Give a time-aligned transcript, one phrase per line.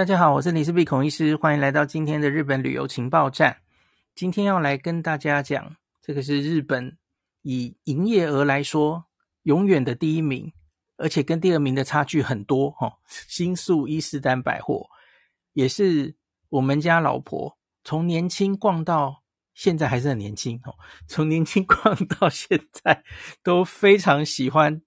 [0.00, 3.58] 大家好，我是林氏璧孔医师，欢迎来到今天的日本旅游情报站。
[4.14, 6.96] 今天要来跟大家讲，这个是日本
[7.42, 9.04] 以营业额来说
[9.42, 10.54] 永远的第一名，
[10.96, 12.94] 而且跟第二名的差距很多哈。
[13.06, 14.88] 新宿伊势丹百货
[15.52, 16.16] 也是
[16.48, 19.22] 我们家老婆从年轻逛到
[19.52, 20.76] 现在还是很年轻哦，
[21.08, 23.04] 从年轻逛到现在
[23.42, 24.80] 都非常喜欢，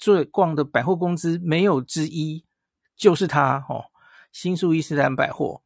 [0.00, 2.44] 最逛的百货公司没有之一
[2.96, 3.91] 就是它哦。
[4.32, 5.60] 新宿伊势丹百货，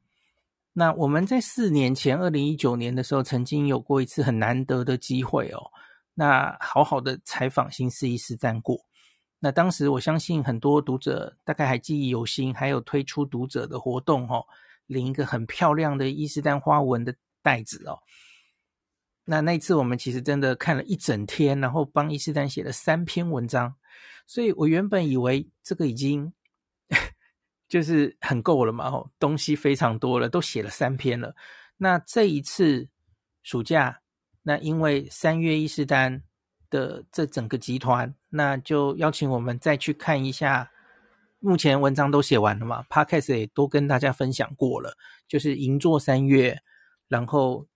[0.73, 5.71] 那我们在四年前，二零一九年的时候，曾经有过一次很难得的机会哦，
[6.15, 8.77] 那好好的采访新宿伊势丹过。
[9.39, 14.45] 那当时我相信很多读者大概还记忆犹新，还有推出读者的活动哦，
[14.87, 17.97] 领一个很漂亮的伊势丹花纹的袋子哦。
[19.25, 23.73] 那那次我们其实真的看了一整天，然后帮伊势丹写了三篇文章，
[24.27, 26.33] 所以我原本以为这个已经。
[27.69, 31.35] 就是很够了嘛，吼，东西非常多了，都写了三篇了。
[31.77, 32.89] 那这一次
[33.43, 34.01] 暑假，
[34.43, 36.23] 那因为三月伊势丹
[36.71, 40.71] 的这整个集团，那就邀请我们再去看一下。
[41.39, 44.97] 目前文章都写完了嘛，Podcast 也都跟大家分享过了，
[45.29, 46.61] 就是银座三月，
[47.09, 47.67] 然后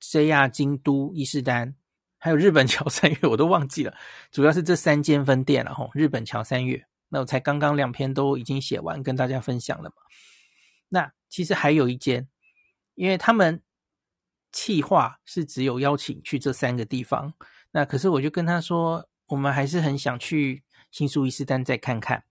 [0.00, 1.76] JR 京都伊势丹，
[2.18, 3.94] 还有日本桥三月，我都忘记了，
[4.32, 6.84] 主要是这三间分店了，吼，日本桥三月。
[7.14, 9.94] 那我才刚刚两篇都已经写完，跟大家分享了嘛。
[10.88, 12.28] 那其实还有一间，
[12.96, 13.62] 因为他们
[14.50, 17.32] 企划是只有邀请去这三个地方，
[17.70, 22.24] 那可是我就跟他说，我们还是很想去新宿伊势丹再看看，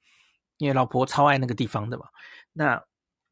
[0.58, 2.08] 因为老婆超爱那个地方的嘛。
[2.52, 2.84] 那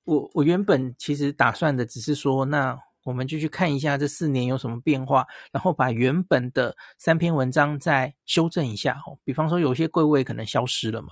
[0.05, 9.19] 我我原本其实打算的只是说，那我们就去看一下这四年有什么变化，然后把原本的三篇文章再修正一下哦。
[9.25, 11.09] 比方说有些柜位可能消失了嘛。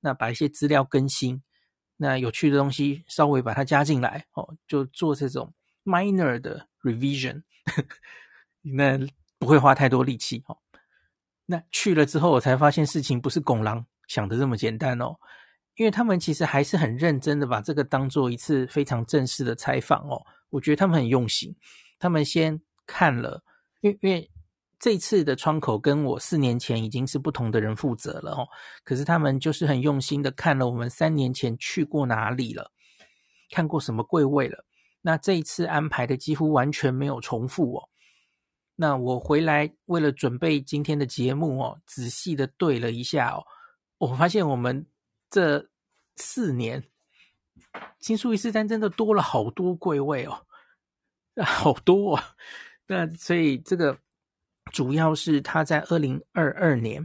[0.00, 1.42] 那把一些资料更新，
[1.96, 5.52] 那有趣的东西稍微把它加进来哦，就做这种
[5.84, 7.42] minor 的 revision，
[8.62, 8.98] 那
[9.38, 10.58] 不会花太多力气哦。
[11.46, 15.16] 那去了之后，我才发现事情不是拱狼想的这么简单哦，
[15.76, 20.20] 因为他们其实还是很认真的把这个当做一次非常正式的采访哦。
[20.50, 21.54] 我觉得他们很用心，
[21.98, 23.42] 他们先看了，
[23.80, 24.30] 因为因为。
[24.78, 28.46] 这次的窗口跟我四年前已经是不同的人负责了哦，
[28.84, 32.70] 可是他们就是很用心的看了我们三年前去过哪里了，
[33.50, 34.66] 看过什么柜位了。
[35.00, 37.88] 那这一次安排的几乎完全没有重复哦。
[38.74, 43.42] 那我回来为了准备今天的节目哦，仔细的对了一下哦，
[43.96, 44.86] 我发现我们
[45.30, 45.66] 这
[46.16, 46.84] 四年
[47.98, 50.44] 新宿伊势丹真的多了好多柜位哦，
[51.42, 52.22] 好多哦。
[52.86, 53.98] 那所以这个。
[54.76, 57.02] 主要是他在二零二二年，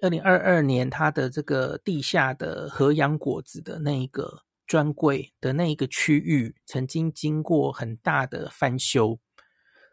[0.00, 9.20] 二零二二年他的这个地下的河洋果子的那一个专柜的那一个区域，曾经经过很大的翻修。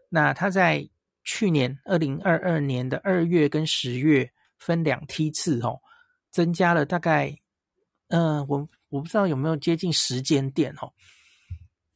[0.07, 0.89] 那他在
[1.25, 5.81] 去年二零二二年的二月跟十月分两梯次哦，
[6.31, 7.37] 增加了大概，
[8.07, 10.93] 嗯、我我不知道有没有接近十间店哦。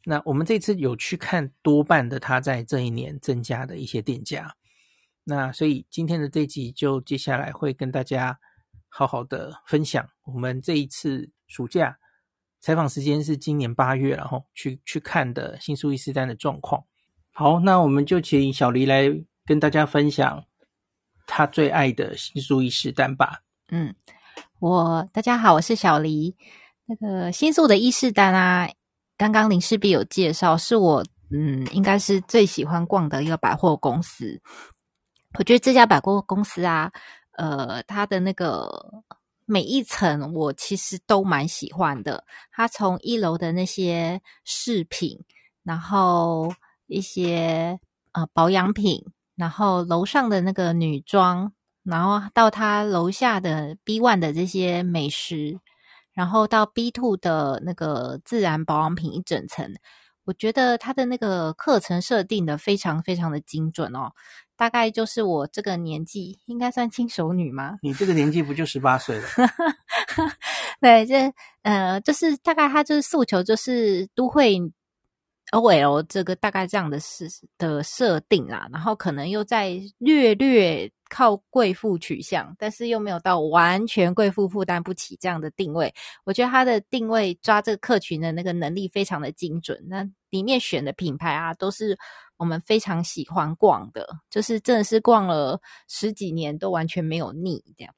[0.03, 4.53] 那我们这次有去看，多半的他在这一年增加的一些店家。
[5.23, 8.37] 那所以今天的这集就接下来会跟大家
[8.89, 11.97] 好好的分享我们这一次暑假
[12.59, 16.83] 采访时间是今年八月，然后去去看的新宿伊势丹的状况。
[17.33, 19.09] 好，那我们就请小黎来
[19.45, 20.43] 跟大家分享
[21.25, 23.41] 他最爱的新宿伊势丹吧。
[23.69, 23.93] 嗯，
[24.59, 26.35] 我大家好，我是小黎。
[26.85, 28.69] 那个新宿的伊势丹啊，
[29.17, 34.41] 刚刚林氏璧有介绍，是我嗯应该是最喜欢逛的一个百货公司。
[35.37, 36.91] 我觉得这家百货公司啊，
[37.31, 39.03] 呃，它的那个
[39.45, 42.23] 每一层我其实都蛮喜欢的。
[42.51, 45.19] 它从一楼的那些饰品，
[45.63, 46.53] 然后
[46.85, 47.79] 一些
[48.11, 49.03] 呃保养品，
[49.35, 51.51] 然后楼上的那个女装，
[51.83, 55.59] 然后到它楼下的 B one 的这些美食，
[56.13, 59.73] 然后到 B two 的那个自然保养品一整层，
[60.25, 64.11] 我觉得它的那个课程设定的非常非常的精准哦。
[64.63, 67.79] 大概就是我这个年纪，应该算轻熟女吗？
[67.81, 69.27] 你这个年纪不就十八岁了？
[70.79, 71.33] 对，这
[71.63, 74.57] 呃，就是大概他就是诉求，就是都会
[75.51, 77.25] OL 这个大概这样的设
[77.57, 85.93] 的设定啦，然后可能又在略略靠贵妇取向，但是又没有到完全贵妇负担不起这样的定位。
[86.23, 89.83] 我觉得他的定位抓这个客群的那个能力非常的精准。
[89.89, 91.99] 那里面选的品牌啊，都是。
[92.43, 97.95] 我们非常喜欢逛的，就是真的是逛了十几年都完全没有腻这样。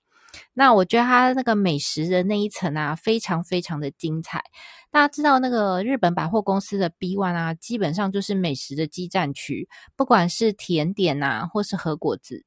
[0.53, 4.44] 那我觉得它那个美食的那一层啊，非常非常的精彩。
[4.92, 12.45] 大家知道那个日本百货公司的 B One 啊，基本上就是美食的基站区，不管是甜点啊，或是和果子，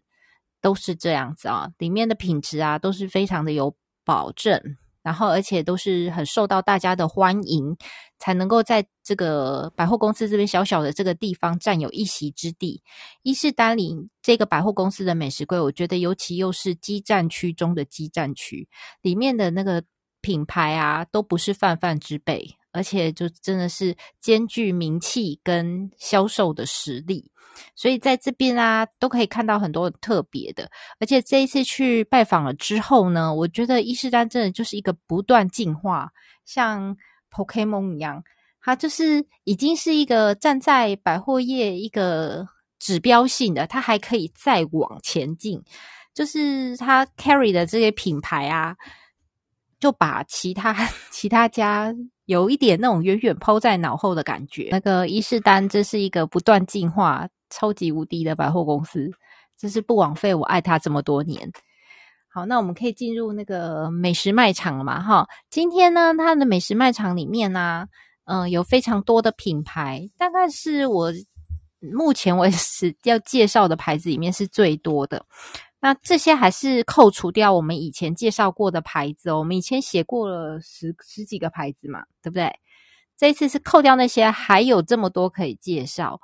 [0.60, 1.68] 都是这样子啊。
[1.78, 3.74] 里面的品质啊，都是非常的有
[4.04, 4.62] 保证，
[5.08, 7.74] 然后而且都是很受到大家的欢迎，
[8.18, 12.82] 才能够在这个百货公司这边小小的这个地方占有一席之地。
[13.22, 18.68] 伊势丹林这个百货公司的美食柜，我觉得尤其又是基站区中的基站区，
[19.00, 19.82] 里面的那个。
[20.20, 27.30] 品牌啊，都不是泛泛之辈，而且就真的是兼具名气跟销售的实力，
[27.74, 30.70] 所以在这边啊，都可以看到很多特别的。
[31.00, 36.10] 而且这一次去拜访了之后呢，我觉得伊势丹真的就是一个不断进化，
[36.44, 36.96] 像
[37.30, 38.22] Pokemon 一样，
[38.60, 42.46] 它就是已经是一个站在百货业一个
[42.78, 45.62] 指标性的，它还可以再往前进，
[46.14, 48.76] 就是它 carry 的这些品牌啊。
[49.78, 50.74] 就把其他
[51.10, 51.94] 其他家
[52.26, 54.68] 有一点那种远远抛在脑后的感觉。
[54.70, 59.10] 那个伊势丹，这是一个不断进化、超级无敌的百货公司，
[59.56, 61.50] 这是不枉费我爱它这么多年。
[62.30, 65.00] 好，那我们可以进入那个美食卖场了嘛？
[65.00, 67.88] 哈，今天呢，它的美食卖场里面呢、啊，
[68.26, 71.10] 嗯、有非常多的品牌，大概是我
[71.80, 75.24] 目前为止要介绍的牌子里面是最多的。
[75.80, 82.52] 那这些还是扣除掉我们以前介绍过的牌子哦，我们以前写过了十十几个牌子嘛，对不对？
[83.16, 86.20] 这一次是扣掉那些，还有这么多可以介绍。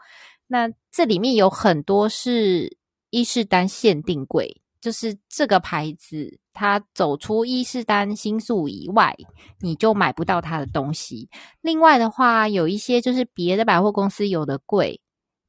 [0.46, 2.76] 那这里面有很多是
[3.10, 9.16] 伊势丹限定柜，就是这个牌子它走出伊势丹新宿以外，
[9.60, 11.28] 你就买不到它的东西。
[11.60, 15.00] 另外的话，有一些就是别的百货公司有的柜，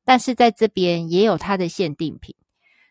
[0.03, 2.35] 但是在这边也有它的限定品。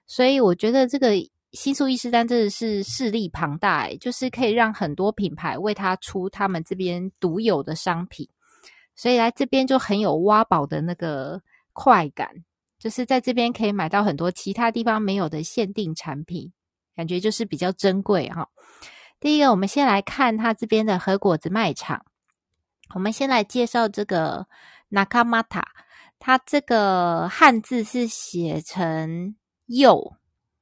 [0.06, 1.12] 所以我觉得这个
[1.52, 8.28] 新宿伊势丹真的是势力庞大，诶，就是可以让很多品牌为它出他们这边独有的商品，
[8.96, 11.40] 所以来这边就很有挖宝的那个
[11.72, 12.28] 快感，
[12.78, 16.52] 就是在这边可以买到很多其他地方没有的限定产品，
[16.96, 18.48] 感觉就是比较珍贵哈。
[19.20, 22.04] 第一个，我们先来看它这边的和果子卖场，
[22.94, 24.46] 我们先来介绍这个
[24.90, 25.62] Nakamata，
[26.18, 29.36] 它这个汉字是写成。
[29.66, 30.16] 柚，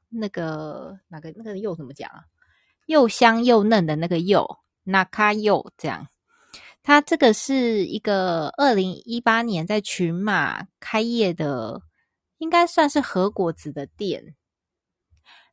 [0.09, 2.25] 那个哪个那个柚怎么讲啊？
[2.87, 6.09] 又香又嫩的那个柚，那卡柚这样。
[6.83, 11.81] 它这个是一个二零一八年在群马开业的，
[12.39, 14.35] 应该算是和果子的店。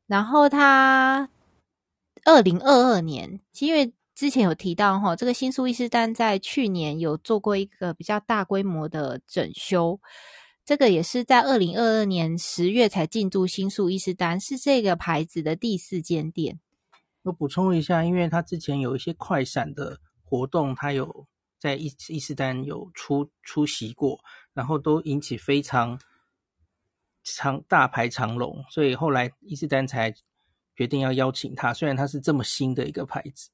[0.08, 1.30] 然后它
[2.26, 10.00] 二零二二年，因为之前有提到哈，这个新宿伊势丹在去年有做过一个比较大规模的整修。
[10.70, 16.60] 这个也是在二零二二年十月才进驻新宿伊势丹，是这个牌子的第四间店。
[17.24, 21.26] 我补充一下，因为他之前有一些快闪的活动，他有
[21.58, 24.20] 在伊伊势丹有出出席过，
[24.54, 26.00] 然后都引起非常
[27.24, 30.14] 长大排长龙，所以后来伊势丹才
[30.76, 31.74] 决定要邀请他。
[31.74, 33.50] 虽然他是这么新的一个牌子，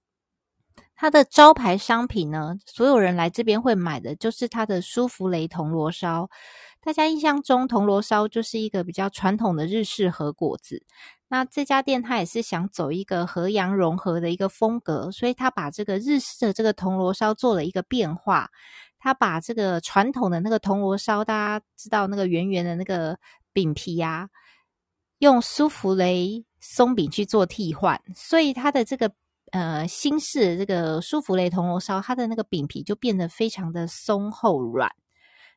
[0.98, 6.30] 他的招牌商品呢，所有人来这边会买的就是他的舒芙蕾铜锣烧。
[6.86, 10.86] 大家印象中，铜锣烧就是一个比较传统的日式和果子。
[11.30, 18.52] 那这家店它也是想走一个和洋融合的一个风格，所以他把这个日式的这个铜锣烧做了一个变化。
[19.00, 23.18] 他把这个传统的那个铜锣烧，大家知道那个圆圆的那个
[23.51, 24.30] 饼皮呀、啊，
[25.18, 29.12] 用舒芙蕾松饼去做替换，所以它的这个
[29.51, 34.92] 呃新式的这个舒芙蕾铜锣烧，它的那个饼皮就变得非常的松厚软。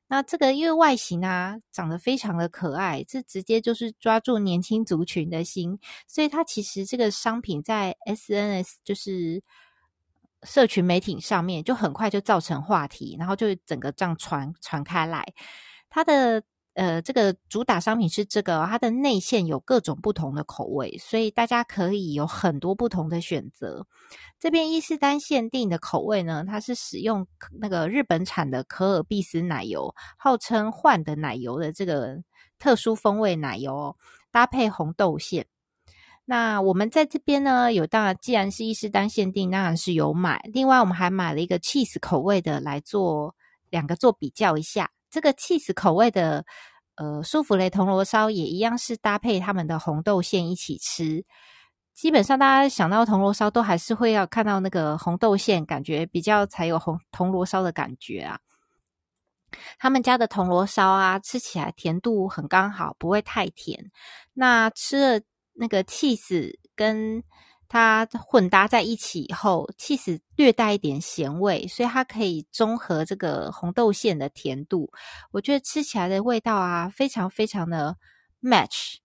[0.08, 9.42] 那这个因为外形啊，长得非常的可爱，这直接就是抓住年轻族群的心，所以它其实这个商品在 SNS 就是
[10.42, 15.24] 社群媒体上面就很快就造成话题，然后就整个这样传传开来，
[15.88, 16.42] 它的。
[16.78, 23.84] 呃，这个主打商品是这个，它的内馅有各种不同的口味，所以大家可以有很多不同的选择。
[24.38, 27.26] 这边伊势丹限定的口味呢，它是使用
[27.60, 32.22] 那个日本产的可尔必思奶油，号称“换的奶油”的这个
[32.60, 33.96] 特殊风味奶油哦，
[34.30, 35.46] 搭配红豆馅。
[36.26, 40.48] 那我们在这边呢，有当然既然是伊势丹限定，当然是有买。
[40.52, 43.34] 另外，我们还买了一个 cheese 口味的来做
[43.68, 44.90] 两个做比较一下。
[45.10, 46.44] 这个 cheese 口味的
[46.96, 51.24] 呃舒芙蕾铜锣烧也一样是搭配他们的红豆馅一起吃。
[51.94, 58.38] 基本上大家想到铜锣烧都还是会要看到那个红豆馅，感觉比较才有红铜锣烧的感觉啊。
[59.78, 63.90] 他们家的铜锣烧啊，吃起来甜度很刚好，不会太甜。
[64.34, 65.24] 那吃了
[65.54, 67.24] 那个 cheese 跟
[67.68, 74.90] 它混搭在一起以后，其实略带一点咸味，所以它可以中和这个红豆馅的甜度。
[75.30, 77.96] 我觉得吃起来的味道啊，非常非常的
[78.42, 78.96] match，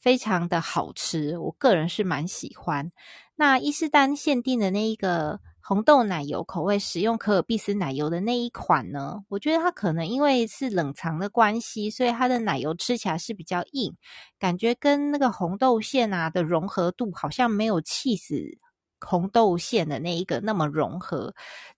[0.00, 1.38] 非常的好吃。
[1.38, 2.90] 我个人是蛮喜欢。
[3.36, 5.40] 那伊势丹限定的那一个。
[5.68, 13.94] 红豆奶油口味使用可尔必思奶油的那一款呢，我觉得它可能因为是冷藏的关系，所以它的奶油吃起来是比较硬，
[14.38, 18.56] 感觉跟那个红豆馅啊的融合度好像没有气死
[18.98, 21.34] 红豆馅的那一个那么融合。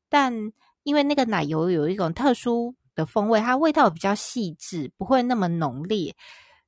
[0.08, 0.52] 但
[0.84, 6.14] 因为那个奶油有一种特殊的风味，它味道比较细致，不会那么浓烈。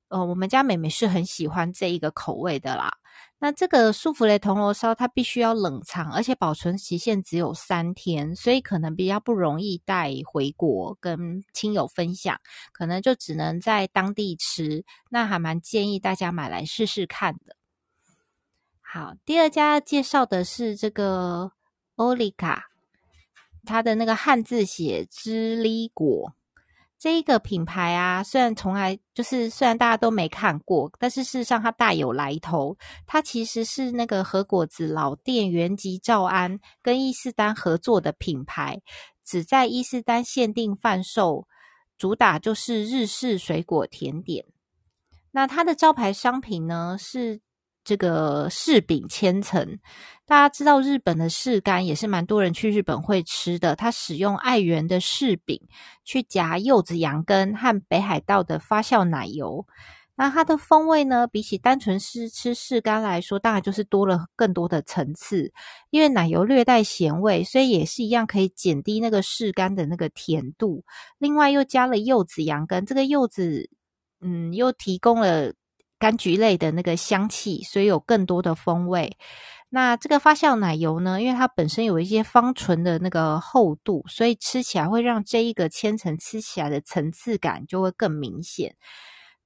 [0.09, 2.91] 呃，我们家妹妹是很喜欢这一个口味的啦。
[3.45, 14.85] 那这个舒芙蕾铜锣烧，它必须要冷藏，而且保存期限只有三天，所以可能比较不容易带回国跟亲友分享，可能就只能在当地吃。
[15.11, 17.57] 那还蛮建议大家买来试试看的。
[18.81, 21.51] 好，第二家介绍的是这个
[21.97, 22.67] 欧丽卡，
[23.65, 26.33] 它的那个汉字写知哩果。
[27.03, 32.77] 这一个品牌啊，虽然从来就是虽然大家都没看过，但是事实上它大有来头。
[33.09, 38.81] 它其实是那个和果子老店元吉兆安跟伊斯丹合作的品牌，
[39.25, 41.49] 只在伊斯丹限定贩售，
[41.99, 44.45] 主打就是日式水果甜点。
[45.33, 47.41] 那它的招牌商品呢是。
[47.85, 49.79] 这个柿饼千层，
[50.25, 53.75] 大家知道日本的柿干也是蛮多人去日本会吃的。
[53.75, 55.61] 它使用爱媛的柿饼
[56.05, 59.67] 去夹柚子羊羹和北海道的发酵奶油，
[60.15, 65.53] 那它的风味呢，比起单纯是吃柿干来说，当然就是多了更多的层次。
[65.91, 70.85] 因为奶油略带咸味，所以也是一样可以减低那个柿干的那个甜度。
[71.19, 73.69] 另外又加了柚子羊羹，这个柚子，
[74.21, 75.53] 嗯，又提供了。
[76.03, 79.17] 柑橘类的那个香气，所以有更多的风味。
[79.71, 88.75] 那这个发酵奶油呢，因为它本身有一些芳醇的那个厚度，所以吃起来会让这一个千层吃起来的层次感就会更明显。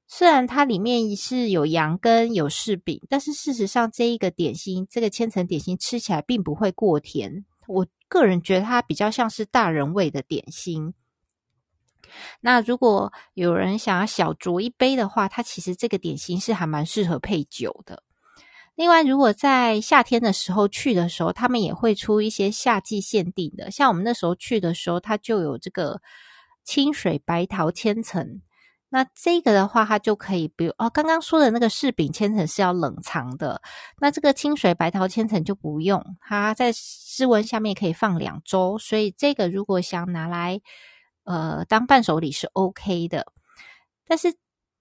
[0.08, 7.44] 虽然它里面是有羊羹、有柿饼，但是事实上这一个点心，这个千层点心吃起来并不会过甜。
[7.68, 10.94] 我个人觉得它比较像是大人味的点心。
[12.40, 18.02] 那如果有人想要小酌一杯的话，它其实这个点心是还蛮适合配酒的。
[18.74, 23.70] 另外，如果在夏天的时候去的时候，他们也会出一些夏季限定的。
[23.70, 26.02] 像我们那时候去的时候，它就有这个
[26.62, 28.42] 清水白桃千层。
[28.90, 33.62] 那这个的话，它就可以，比如哦，刚刚说的那个柿饼千层是要冷藏的，
[33.98, 38.76] 那这个清水白桃千层就不用，它在室温下面可以放两周。
[38.76, 40.60] 所以这个如果想拿来。
[41.26, 43.26] 呃，当伴手礼是 OK 的，
[44.06, 44.34] 但是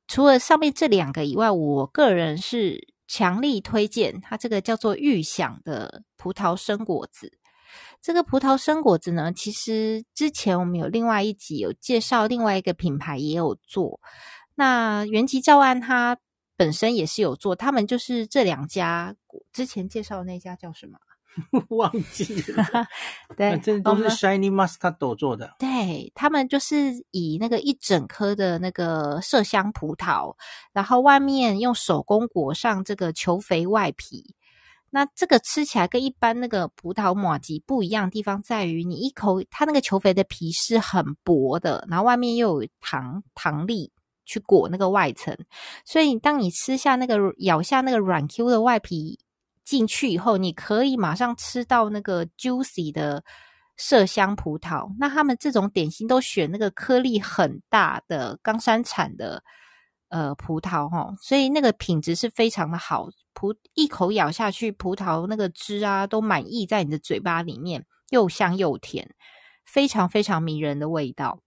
[0.08, 7.32] 除了上面这两个以外，我个人是强力推荐它这个叫做预享的葡萄生果子。
[8.00, 14.00] 这个葡萄生果子呢，其实之前我们有另外一集有介绍，另外一个品牌也有做。
[14.54, 16.16] 那元吉兆庵它
[16.56, 19.16] 本身也是有做，他们就是这两家
[19.52, 21.00] 之前介绍的那家叫什么？
[21.70, 22.64] 忘记了，
[23.36, 25.56] 对，这都是 Shiny Muscato 做的。
[25.60, 30.36] 对，他们就是以那个一整颗的那个麝香葡萄，
[30.72, 34.34] 然后外面用手工裹上这个球肥外皮。
[34.92, 43.92] 那这个吃起来跟一般那个葡萄麻糬不一样的地方在于，你一口它那个球肥的皮是很薄的，然后外面又有糖糖粒
[44.24, 45.38] 去裹那个外层，
[45.84, 49.20] 所以当你吃下那个咬下那个软 Q 的外皮。
[49.66, 53.24] 进去以后，你可以马上吃到那个 juicy 的
[53.78, 54.96] 麝香葡萄。
[55.00, 59.44] 那他们这种点心都选那个颗粒很大的冈山产的
[60.10, 63.10] 呃葡萄齁，所以那个品质是非常的好。
[63.34, 69.14] 葡一口咬下去，葡萄那个汁啊都满溢在你的嘴巴里面，又香又甜，
[69.66, 71.40] 非常非常迷人的味道。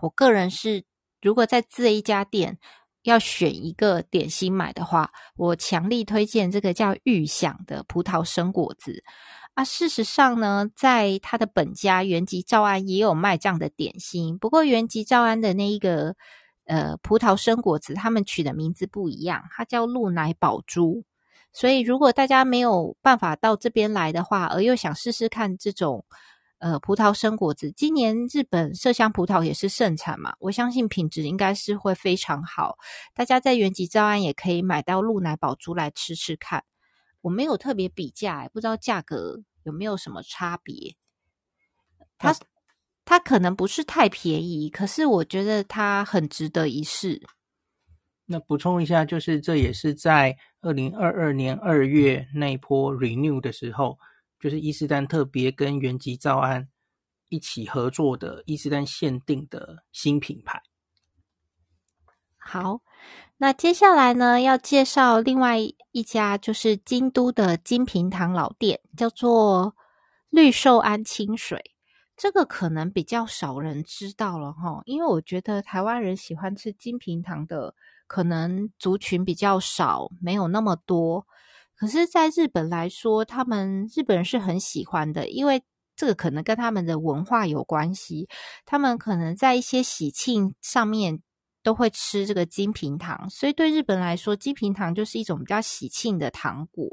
[0.00, 0.84] 我个人是
[1.20, 2.58] 如果在这一家店。
[3.02, 9.02] 要选一个点心买的话，我强力推荐这个叫玉享的葡萄生果子
[9.54, 9.64] 啊。
[9.64, 16.14] 事实上呢，在他的本家元吉兆庵也有卖这样的点心，不过元吉兆庵的那一个
[16.66, 21.04] 呃葡萄生果子，他们取的名字不一样，它叫鹿奶宝珠。
[21.52, 26.04] 所以如果大家没有办法到这边来的话，而又想试试看这种。
[26.60, 32.76] 呃，葡萄生果子，今年日本麝香葡萄也是盛产嘛，我相信品质应该是会非常好。
[33.14, 36.64] 大家在原吉兆安也可以买到鹿奶宝珠来吃吃看。
[37.22, 40.96] 我没有特别比价，不知道价格有没有什么差别。
[42.18, 42.36] 它
[43.06, 47.22] 它可能不是太便宜，可是我觉得它很值得一试。
[48.26, 53.98] 那补充一下，就是这也是在二零二二年二月那一波 renew 的时候，
[54.40, 56.66] 就是伊斯丹特别跟元吉造安
[57.28, 60.62] 一起合作的伊斯丹限定的新品牌。
[62.38, 62.80] 好，
[63.36, 65.58] 那接下来呢，要介绍另外
[65.92, 69.76] 一家，就是京都的金平堂老店，叫做
[70.30, 71.62] 绿寿庵清水。
[72.16, 77.74] 这个可能比较少人知道了哈，因为我觉得台湾人喜欢吃金平堂的
[78.06, 81.26] 可能族群比较少，没有那么多。
[81.80, 85.62] 可是，在日本来说，他们日本人是很喜欢的，因为
[85.96, 88.28] 这个可能跟他们的文化有关系。
[88.66, 91.22] 他们可能在一些喜庆上面
[91.62, 96.86] 都会吃这个金平糖，所以对日本来说，金平糖就是一种比较喜庆的糖果，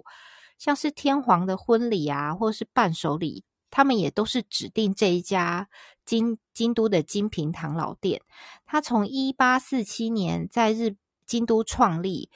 [0.57, 3.43] 像是天皇的婚礼啊，或是伴手礼。
[3.69, 5.67] 他们也都是指定这一家
[6.05, 8.21] 京京都的金平堂老店。
[8.65, 12.29] 他从一八四七年在日京都创立，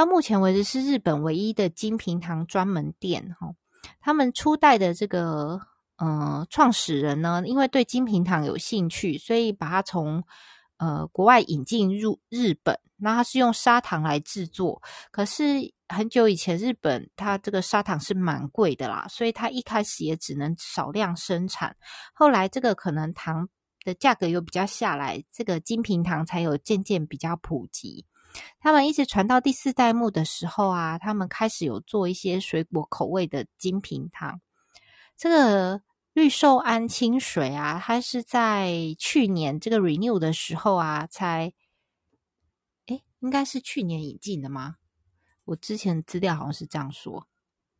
[0.00, 3.36] 到目前为止是日本唯一的金平堂专门店。
[3.38, 3.54] 哈，
[4.00, 5.60] 他们初代的这个
[5.98, 10.24] 呃创始人呢，因为对金平堂有兴趣，所以把它从
[10.78, 12.80] 呃国外引进入日本。
[12.96, 14.80] 那它是用砂糖来制作，
[15.10, 15.74] 可是。
[15.92, 21.74] 很久以前，日本它这个砂糖是蛮贵的啦，所以它一开始也只能少量生产。
[22.14, 23.48] 后来这个可能糖
[23.84, 28.06] 的价格又比较下来，这个金平糖才有渐渐比较普及。
[28.60, 34.40] 他们一直传到第四代目的时候啊，他们开始有做一些水果口味的精品糖。
[35.16, 35.82] 这个
[36.12, 41.52] 绿寿安清水啊，它是在去年这个 renew 的时候啊，才，
[42.86, 44.76] 诶，应该是去年引进的吗？
[45.44, 47.26] 我之前资料好像是这样说，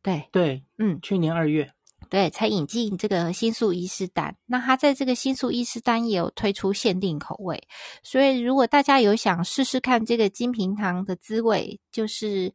[0.01, 0.27] 对。
[0.31, 1.73] 对，嗯，去年二月，
[2.11, 4.35] 对，才引进这个新宿伊势丹。
[4.45, 7.67] 那他在这个新宿伊势丹也有推出限定口味，
[8.03, 12.53] 所以如果大家有想试试看这个金平糖的滋味，就是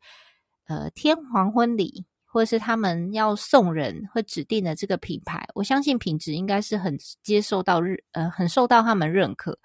[0.68, 2.04] 呃天皇婚礼。
[2.28, 9.58] 或者是他们要送人会指定的这个品牌，我相信品质应该是很接受到日呃很受到他们认可。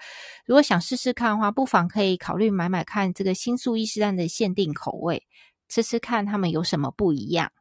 [0.45, 5.21] 如果想试试看的话，不妨可以考虑买买看这个新宿伊势丹的限定口味，
[5.67, 7.51] 吃吃看他们有什么不一样。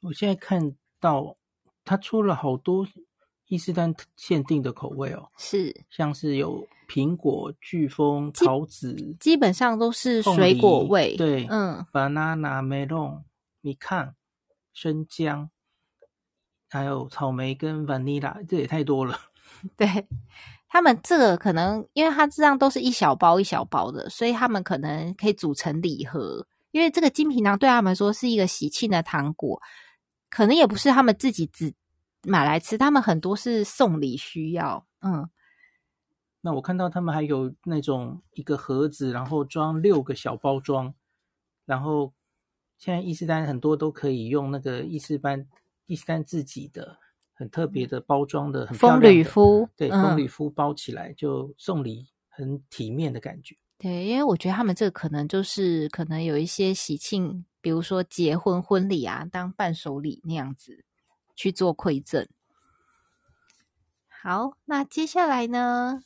[0.00, 1.36] 我现在看到
[1.84, 2.86] 他出了好多
[3.48, 11.14] 伊斯丹限定的口味哦，是像是有苹果、飓风、桃子，基本上都是水果味。
[11.18, 13.22] 对，嗯，banana melon。
[13.60, 14.14] 你看，
[14.72, 15.50] 生姜，
[16.70, 19.20] 还有草莓跟 vanilla，这也太多了。
[19.76, 19.86] 对，
[20.70, 26.46] 他们这个可能，因为它这样都是一小包一小包的，所以他们可能可以组成礼盒。
[26.70, 29.60] 因为这个金平堂对他们来说是一个喜庆的糖果，
[30.34, 31.72] 可能也不是他们自己只
[32.22, 34.84] 买来吃，他们很多是送礼需要。
[35.00, 35.28] 嗯，
[36.40, 40.94] 那我看到他们还有那种一个盒子，然后装六个小包装，
[41.64, 42.12] 然后。
[42.76, 45.46] 现在伊斯丹很多都可以用那个伊斯丹
[45.86, 46.98] 伊斯丹自己的
[47.32, 53.56] 很特别的包装的风吕敷，对，风吕敷包起来就送礼很体面的感觉。
[53.78, 60.84] 对，因为我觉得他们这个可能就是可能有一些喜庆，比如说结婚婚礼啊，当伴手礼那样子
[61.34, 62.28] 去做馈赠。
[64.06, 66.02] 好，那接下来呢？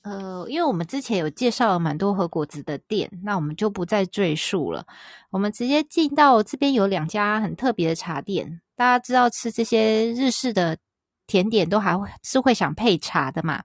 [0.00, 4.86] 呃，因为我们之前有介绍了蛮多和果子的店，那我们就不再赘述了。
[5.28, 8.62] 我们直接进到这边有两家很特别的茶店。
[8.74, 10.78] 大家知道吃这些日式的
[11.26, 13.62] 甜点都还会是会想配茶的嘛？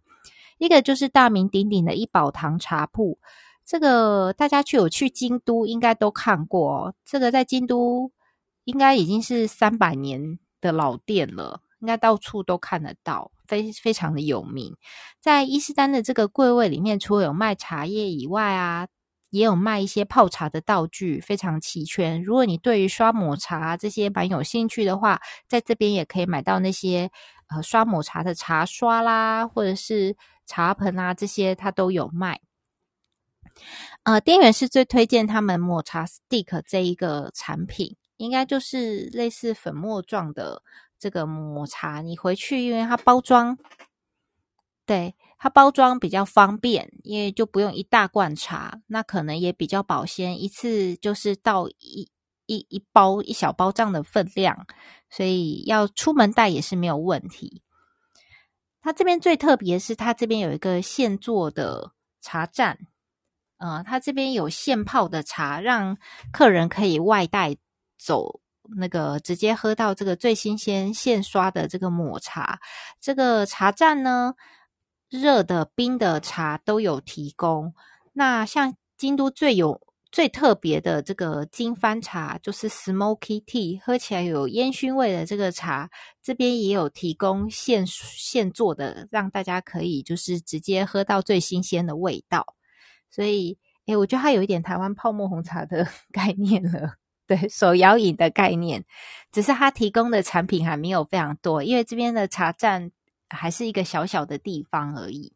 [0.58, 3.18] 一个就是大名鼎鼎的一宝堂茶铺，
[3.66, 6.94] 这个大家去有去京都应该都看过哦。
[7.04, 8.12] 这个在京都
[8.64, 13.32] 应该已经是三百年的老店了，应该到处都看得到。
[13.48, 14.76] 非非常的有名，
[15.22, 18.88] 在伊势丹的这个柜位里面，除了有卖茶叶以外啊，
[19.30, 22.24] 也有卖一些泡茶的道具，非常齐全。
[22.24, 27.12] 如果你对于刷抹茶这些蛮有兴趣的话，在这边也可以买到那些
[27.50, 32.42] 呃刷抹茶的茶刷啦，或者是茶盆啊这些，它都有卖。
[34.04, 40.62] 呃，店员是最推荐他们抹茶 stick 这一个产品，应该就是类似粉末状的。
[40.98, 43.58] 这个抹茶，你回去，因为它包装，
[44.86, 52.10] 对，它包装比较方便，因为就不用一大罐茶，那可能也比较保鲜，一次就是倒一
[52.46, 54.66] 一一包一小包这样的分量，
[55.10, 57.62] 所以要出门带也是没有问题。
[58.82, 61.92] 它这边最特别是，它这边有一个现做的
[62.22, 62.88] 茶站，
[63.58, 65.98] 呃，它这边有现泡的茶，让
[66.32, 67.56] 客人可以外带
[67.98, 68.42] 走。
[68.78, 72.60] 那个直接喝到这个最新鲜现刷的这个抹茶，
[73.00, 74.34] 这个茶站呢，
[75.08, 77.76] 热的、冰的茶都有提供。
[78.14, 79.80] 那像京都最有
[80.12, 85.92] 最特别的这个金帆茶，就是 Smoky Tea，喝起来有烟熏味的这个茶，
[86.24, 92.55] 这边也有提供现现做的，让大家可以就是直接喝到最新鲜的味道。
[93.16, 98.84] 所以，诶，我觉得它有一点台湾泡沫红茶的 概念了，对，手摇饮的概念，
[99.32, 102.92] 只是它提供的产品还没有非常多，因为这边的茶站
[103.30, 105.32] 还是一个小小的地方而已。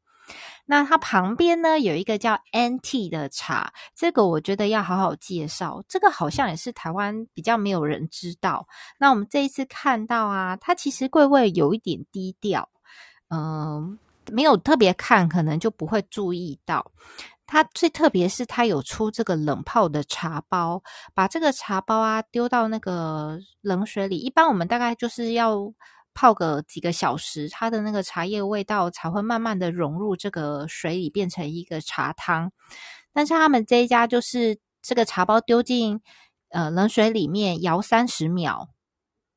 [0.65, 5.81] 那它旁边呢，有一个叫 NT 的茶，这个我觉得要好好介绍。
[5.87, 8.67] 这个好像也是台湾比较没有人知道。
[8.99, 12.69] 那我们这一次看到啊，它其实柜位有一点低调，
[13.29, 13.97] 嗯、呃，
[14.31, 16.91] 没有特别看，可能就不会注意到。
[17.49, 20.83] 它最特别是它有出这个冷泡的茶包，
[21.15, 25.73] 把这个茶包啊丢到那个冷水里，一般我们大概就是要。
[26.11, 32.51] 泡个几个小时，它的那个茶叶味道才会慢慢的融入这个水里，变成一个茶汤。
[33.13, 36.01] 但是他们这一家就是这个茶包丢进
[36.49, 38.67] 呃冷水里面摇三十秒，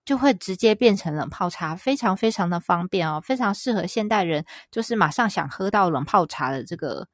[0.04, 7.06] 就会直接变成冷泡茶，非常非常的方便哦，非常适合现代人，就是马上想喝到冷泡茶的这个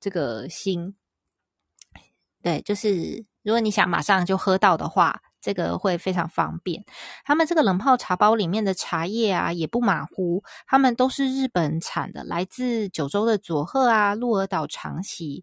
[0.00, 0.96] 这个心。
[2.42, 5.20] 对，就是如果你想马上就喝到的话。
[5.42, 6.84] 这个会非常方便。
[7.24, 15.42] 他们这个冷泡茶包里面的茶叶啊，也不马虎，他们都是日本产的，来自九州的佐贺啊、鹿儿岛、长崎，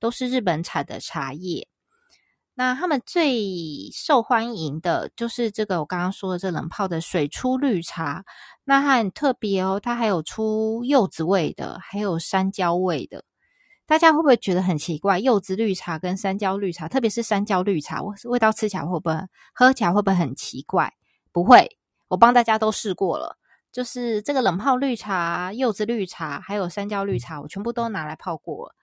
[0.00, 1.68] 都是日本产的茶叶。
[2.54, 8.24] 那他们最受欢迎的就是这个我刚刚说的这冷泡的水出绿茶，
[8.64, 13.22] 那它很特别哦，它还有出柚子味的，还有山椒味的。
[13.86, 15.20] 大家会不会觉得很奇怪？
[15.20, 19.16] 柚子绿茶跟山椒绿茶，特别是山椒绿茶，味道吃起来会不会
[19.54, 20.92] 喝起来会不会很奇怪？
[21.30, 23.38] 不会，我帮大家都试过了，
[23.70, 28.74] 就是这个冷泡绿茶、柚子绿茶还有山椒绿茶，我全部都拿来泡过了。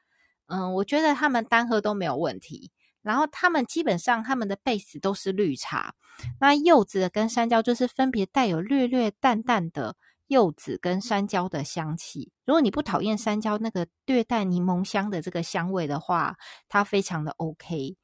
[0.47, 2.71] 嗯，我觉得他们单喝都没有问题。
[3.01, 5.93] 然后他们基本上他们的 base 都是绿茶，
[6.39, 9.97] 那柚子跟山椒就是分别带有略略淡淡的。
[10.27, 16.35] 柚子跟山椒的香气，如果你不讨厌山椒那个略带柠檬香的这个香味的话，
[16.69, 17.97] 它非常的 OK。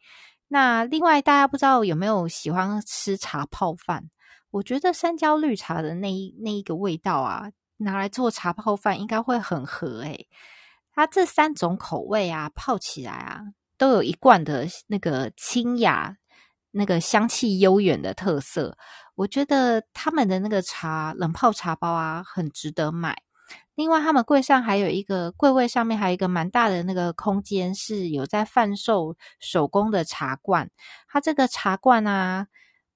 [0.47, 4.09] 那另外大家不知道有没有喜欢吃茶泡饭？
[4.51, 10.27] 我觉得山椒绿茶的那一那一个味道啊，拿来做茶泡饭应该会很合诶。
[10.91, 13.41] 它这三种口味啊，泡起来啊，
[13.77, 16.17] 都有一贯的那个清雅、
[16.71, 18.75] 那个香气悠远的特色。
[19.19, 23.21] 我觉得他们的那个茶冷泡茶包啊，很值得买。
[23.75, 30.71] 另外，他们柜上还有一个柜位上面还有一个蛮大的那个空间，是有在贩售手工的茶罐。
[31.05, 32.47] 它这个茶罐啊，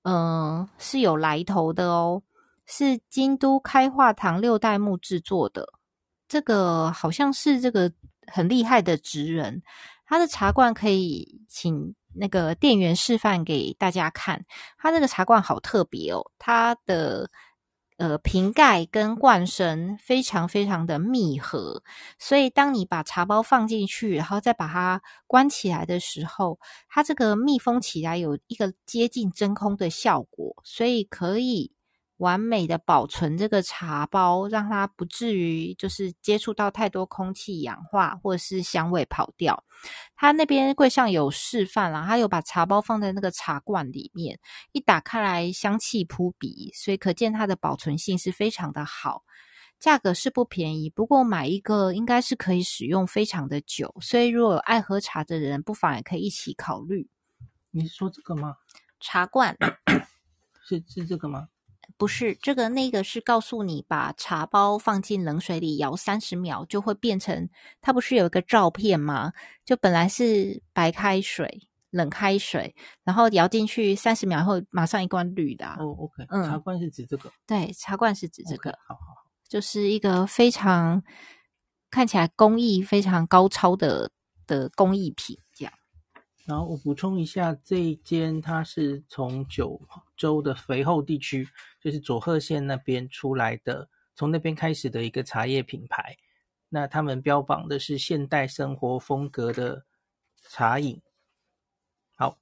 [0.04, 2.24] 嗯、是有来头的哦，
[2.66, 5.68] 是京都开化堂六代目制作的。
[6.30, 7.92] 这个好像是这个
[8.28, 9.62] 很厉害的职人，
[10.06, 11.94] 他的茶罐可以请。
[12.16, 14.46] 那个店员示范给大家看，
[14.78, 17.30] 他那个茶罐好特别哦，它的
[17.98, 21.84] 呃瓶盖跟罐身非常非常的密合，
[22.18, 31.73] 所以当你把茶包放进去，然后再把它关起来的时候，它这个密封起来有一个接近真空的效果，所以可以。
[32.24, 39.62] 完美的保存这个茶包，让它不至于就是接触到太多空气氧化，或者是香味跑掉。
[40.16, 44.40] 他那边柜上有示范啦，他有把茶包放在那个茶罐里面，
[44.72, 49.24] 一打开来香气扑鼻，所以可见它的保存性是非常的好。
[49.78, 57.10] 价格是不便宜，不过买一个应该是可以使用非常的久，所以如果有爱喝茶的人，不妨也可以一起考虑。
[57.72, 58.56] 你是说这个吗？
[59.02, 59.58] 茶罐
[60.66, 61.50] 是是这个吗？
[61.98, 67.50] 不是这个，那个是告诉你把茶包放进冷水里摇三十秒，就会变成
[67.82, 69.32] 它不是有一个照片吗？
[69.64, 75.78] 就本来是白开水、冷开水，然后摇进去三十秒后，马上一罐绿的、啊。
[75.80, 77.32] 哦，OK，嗯，茶罐是指这个？
[77.46, 78.72] 对，茶罐是指这个。
[78.72, 81.04] Okay, 好好好，就是一个非常
[81.92, 84.10] 看起来工艺非常高超的
[84.48, 85.74] 的工艺品这样。
[86.46, 89.80] 然后我补充一下，这一间它是从九
[90.16, 91.48] 州的肥厚地区，
[91.82, 96.18] 就是佐贺县那边出来的，从那边开始的一个茶叶品牌。
[96.70, 99.86] 那他们标榜的是现代生活风格的
[100.50, 101.02] 茶饮。
[102.16, 102.38] 好，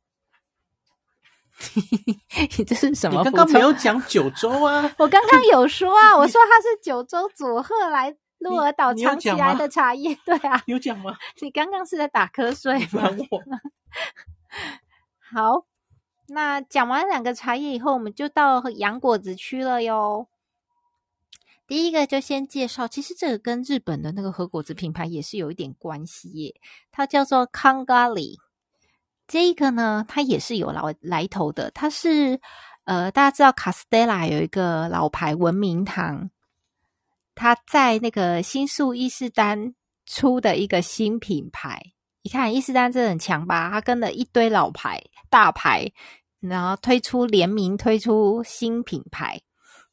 [2.57, 3.17] 你这是什么？
[3.17, 4.83] 你刚刚没有讲九州啊？
[4.99, 8.17] 我刚刚有说啊， 我说它是九州佐贺来。
[8.41, 11.15] 鹿儿岛藏起来的茶叶，对啊，有讲吗？
[11.43, 13.07] 你刚刚是在打瞌睡吗？
[15.31, 15.67] 好，
[16.33, 20.27] 那讲完两个茶叶以后，我们就到洋果子区了哟。
[21.67, 26.55] 第一个就先介绍，其实这个跟日本的那个和果子品牌也是有一点关系耶，
[26.89, 28.37] 它叫做康咖喱。
[29.27, 31.69] 这一个呢，它也是有来来头的。
[31.71, 32.39] 它是
[32.85, 36.29] 呃，大家知道卡斯黛拉有一个老牌文明堂，
[37.35, 41.81] 它在那个新宿伊势丹出的一个新品牌。
[42.23, 43.69] 你看伊势丹真的很强吧？
[43.71, 45.91] 它跟了一堆老牌大牌，
[46.41, 49.41] 然后推出联名推出新品牌，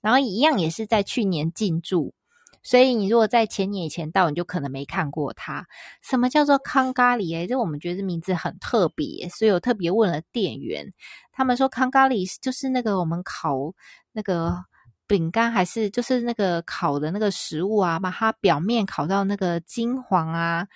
[0.01, 2.15] 然后一样也是在去年进驻。
[2.61, 5.67] 所以你如果在前年以前到，你就可能没看过它。
[6.03, 7.35] 什么叫做康咖喱？
[7.35, 10.93] 诶，这我们觉得这名字很特别，所以我特别问了店员，
[11.33, 13.73] 他们说康咖喱就是那个我们烤
[14.13, 14.65] 那个
[15.07, 20.67] 饼干，还是就是那个烤的那个食物啊，把它表面烤到那个金黄啊，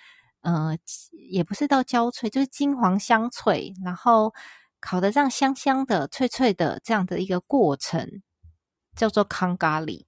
[0.41, 0.75] 呃，
[1.29, 4.33] 也不是到焦脆，就是金黄香脆，然后
[4.83, 8.21] 烤的这样香香的、脆脆的这样的一个过程，
[8.97, 10.03] 叫做康咖喱。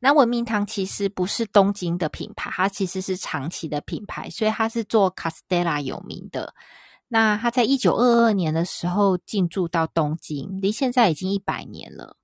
[0.00, 6.52] 那文明堂其实不是东京的品牌，它其实是长崎的品牌，所以它是做卡斯黛拉有名的。
[7.08, 12.18] 那它在一九二二年的时候进驻到东京，离现在已经一百年了。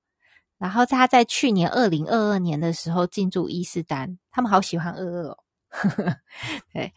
[0.59, 5.39] 然后它在去年二零二二年的时候进驻伊势丹，他们好喜欢二二哦。
[6.75, 6.93] 对，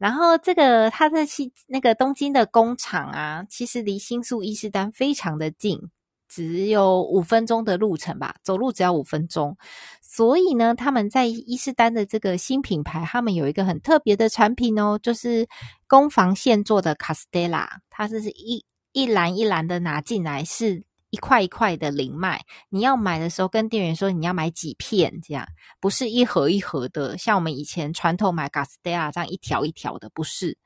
[0.00, 5.90] 然后这个他在西那个东京的工厂啊，其实离新宿伊势丹非常的近。
[6.32, 9.56] 只有五分钟的路程吧，走路只要五分钟。
[10.00, 15.48] 所以呢，他们在伊势丹的这个新品牌，他们有一个很特别的产品哦，就是
[15.88, 17.68] 工坊现做的卡斯黛拉。
[17.90, 22.42] 它是一一篮一篮的拿进来，是一块一块的零卖。
[22.68, 25.46] 你要买的时候，跟店员说你要买几片，这样
[25.80, 30.56] 不是一盒一盒的，像我们以前传统买卡斯黛拉这样一条一条的，不是。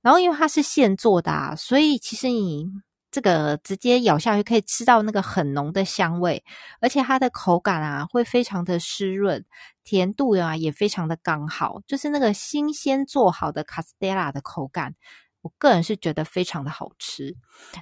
[0.00, 2.66] 然后因为它是现做的啊，所以其实你。
[3.10, 6.44] 这个直接咬下去可以吃到那个很浓的香味，
[6.78, 9.42] 而且它的口感啊会非常的湿润，
[9.82, 14.94] 甜度啊也非常的刚好，就是那个新鲜做好的卡斯黛拉的口感，
[15.48, 17.34] 我个人是觉得非常的好吃。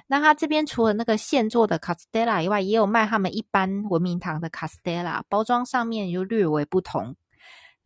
[0.07, 7.17] 那它这边除了那个现做的卡斯黛拉以外，也有卖他们一般文明堂的卡斯黛拉，包装上面又略微不同，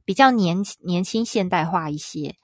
[0.06, 2.36] 比较年年轻现代化一些。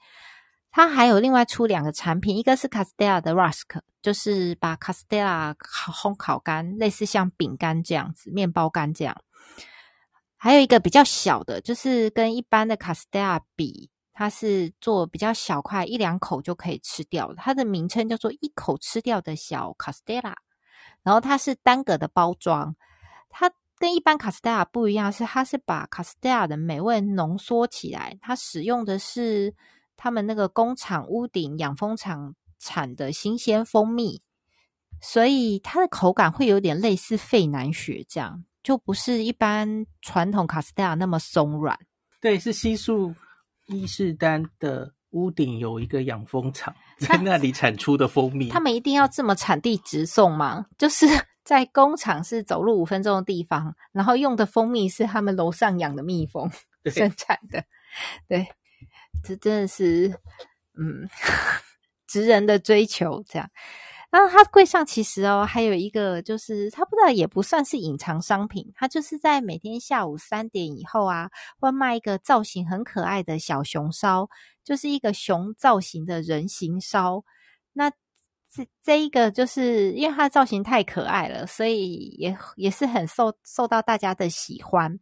[0.70, 9.16] 它还有另外出两个产品，一个是卡斯黛拉的 Rusk，就是把卡斯黛拉烤烘烤干，类似像饼干这样子，面包干这样。
[10.36, 17.32] 还有一个比较小的，就是跟一般的卡斯黛拉比，它是做比较小块，一两口就可以吃掉。
[17.36, 20.34] 它的名称叫做一口吃掉的小卡斯黛拉，
[21.04, 22.74] 然后它是单个的包装，
[23.28, 29.54] 它跟一般卡斯黛拉不一样，是它是把卡斯黛拉的美味浓缩起来，它使用的是。
[30.00, 34.22] 他们那个工厂屋顶养蜂场产的新鲜蜂蜜，
[35.00, 41.76] 所以它的口感会有点类似费南雪这样，就不是一般传统卡斯黛拉那么松软。
[42.20, 43.12] 对，是新宿
[43.68, 48.48] 伊势丹的屋顶有一个养蜂场，在那里产出的蜂蜜。
[48.48, 50.66] 他们一定要这么产地直送吗？
[50.76, 51.06] 就是
[51.44, 56.50] 在工厂是走路五分钟的地方，然后用的蜂蜜是他们楼上养的蜜蜂
[56.86, 57.64] 生产的，
[58.28, 58.46] 对。
[59.24, 60.08] 这真的是，
[60.78, 61.08] 嗯，
[62.06, 63.50] 职人的追求这样。
[64.10, 74.28] 然后它柜上其实哦，还有一个就是，它不知道也不算是隐藏商品，它就是在每天下午三点以后啊，会卖一个造型很可爱的小熊烧，
[74.64, 77.22] 就是一个熊造型的人形烧。
[77.74, 77.90] 那
[78.50, 84.98] 这这一个就是因为它的造型太可爱了，所以也也是很受受到大家的喜欢。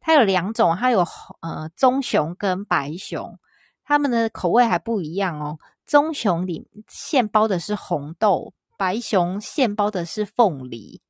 [0.00, 1.04] 它有两种，它有
[1.42, 3.38] 呃棕熊跟白熊。
[3.84, 5.58] 它们的口味还不一样哦，
[5.88, 11.00] 棕熊里现包的是红豆，白熊现包的是凤梨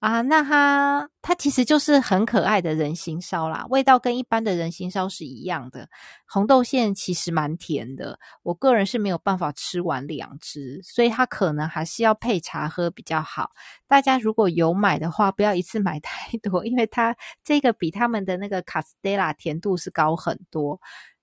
[0.00, 0.22] 啊。
[0.22, 5.90] 那它它其实就是很可爱的人形烧啦，味道跟一般的人形烧是一样的。
[6.26, 13.50] 红豆馅其实蛮甜的，我个人是没有办法吃完两只，所以它可能还是要配茶喝比较好。
[13.86, 20.80] 大家如果有买的话，不要一次买太多，因为它这个比他们的那个卡斯黛拉甜度是高很多。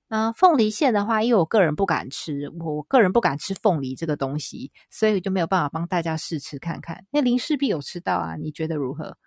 [0.10, 7.06] 嗯，凤梨馅的话，因为我个人不敢吃，我个人不敢吃凤梨这个东西，所以就没有办法帮大家试吃看看。
[7.12, 8.36] 那林氏璧有吃到啊？
[8.36, 9.18] 你觉得如何？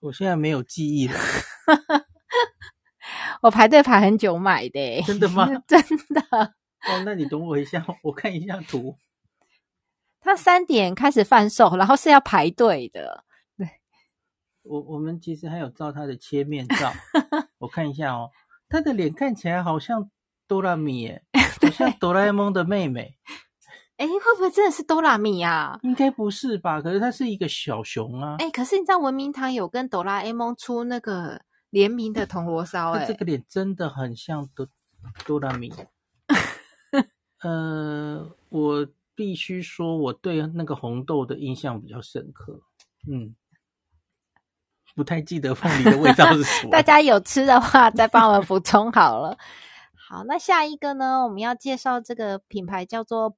[0.00, 1.18] 我现在没有记忆了。
[3.42, 5.48] 我排队排很久买的， 真的吗？
[5.66, 6.22] 真的。
[6.88, 8.96] 哦，那你等我一下，我看一下图。
[10.20, 13.24] 他三点开始贩售，然后是要排队的。
[13.56, 13.68] 对，
[14.62, 16.92] 我我们其实还有照他的切面照，
[17.58, 18.30] 我看一下哦。
[18.68, 20.10] 他的脸看起来好像
[20.46, 21.22] 哆啦咪耶，
[21.62, 23.16] 好像哆啦 A 梦的妹妹。
[23.96, 25.78] 哎、欸，会不会真的是哆啦咪啊？
[25.82, 26.80] 应该不是吧？
[26.80, 28.36] 可是它是一个小熊啊。
[28.38, 32.92] 哎、欸，可是你知道文明堂有跟哆啦 A 梦出那个联名的铜锣烧？
[32.92, 34.68] 哎，这个脸真的很像哆
[35.26, 35.72] 哆啦咪。
[37.42, 42.60] 呃，我必须说，我对那个红豆的印象比较深刻。
[43.10, 43.34] 嗯，
[44.94, 46.68] 不太记得凤梨的味道是什。
[46.70, 49.38] 大家有吃的话，再帮我们补充好了。
[49.94, 51.22] 好，那下一个呢？
[51.24, 53.36] 我们要介绍这个品牌叫做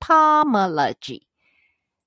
[0.00, 1.22] Pomology。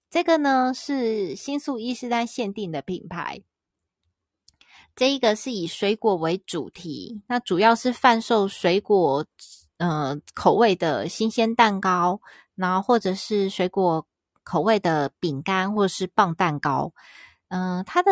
[0.10, 3.42] 这个呢是新宿伊势丹限定的品牌。
[4.94, 9.26] 这一个是以水果为主题，那主要是贩售水果，
[9.78, 12.20] 呃，口味的新鲜蛋糕，
[12.56, 14.06] 然后或者是水果
[14.44, 16.92] 口味的饼干，或者是棒蛋糕。
[17.52, 18.12] 嗯、它的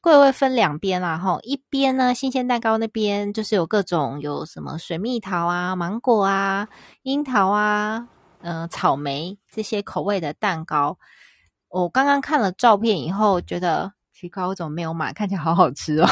[0.00, 6.68] 柜位分两边啦，哈，一边呢，新鲜蛋糕那边就是有各种有什么水蜜桃啊、芒果啊、
[7.02, 8.08] 樱桃啊、
[8.42, 10.96] 呃，草莓这些口味的蛋糕。
[11.68, 13.92] 我刚刚看了照片以后，觉得。
[14.18, 15.12] 奇怪，我怎么没有买？
[15.12, 16.08] 看起来好好吃哦。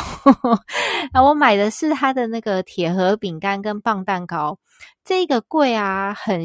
[1.10, 4.58] 那 我买的是它的那个铁盒饼干跟棒蛋糕。
[5.02, 6.38] 这个柜啊，很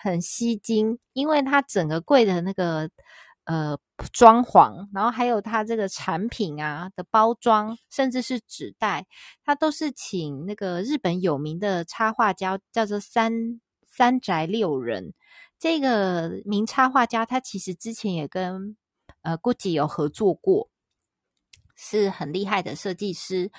[0.00, 2.88] 很吸睛，因为它整个柜的那个
[3.44, 3.78] 呃
[4.12, 9.06] 装潢，然后还有它这个产品啊的包装，甚至是纸袋，
[9.44, 15.14] 它都是请那个日本有名的插画家，叫做三三宅六人。
[15.58, 18.76] 这个名插画家，他其实之前也跟
[19.22, 20.68] 呃 Gucci 有合作过。
[21.82, 23.50] 是很厉害的设计师，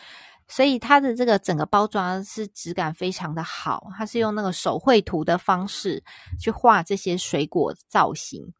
[0.47, 3.87] 所以它的这个整个包装是质感非常的好。
[3.97, 6.03] 它是用那个手绘图的方式
[6.39, 8.53] 去画这些水果造型。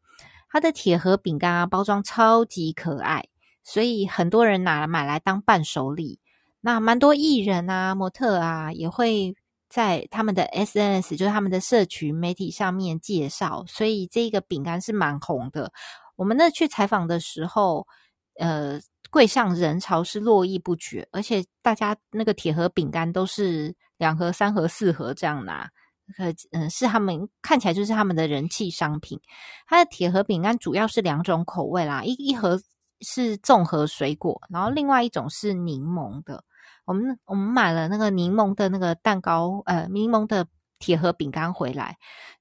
[0.52, 3.24] 它的铁盒饼干啊，包装超级可爱，
[3.64, 6.20] 所以很多人拿来买来当伴手礼。
[6.60, 9.34] 那蛮多艺人啊、模特啊也会
[9.68, 15.72] 在他们的 SNS，就是他们的社群媒体上面介绍，所以这个饼干是蛮红的。
[16.14, 17.86] 我们那去采访的时候，
[18.38, 18.78] 呃。
[19.10, 25.68] 柜上人潮是络绎不绝，而且大家那个铁盒饼干都是两盒、三盒、四盒这样拿，
[26.50, 29.20] 嗯，是他们看起来就是他们的人气商品。
[29.66, 32.60] 它的铁盒饼干主要是两种口味啦，一一盒
[33.00, 36.44] 是综合水果，然后另外一种是柠檬的。
[36.84, 40.46] 我们我们买了那个柠檬的那个蛋糕，呃，柠檬的
[40.78, 41.96] 铁盒饼干回来，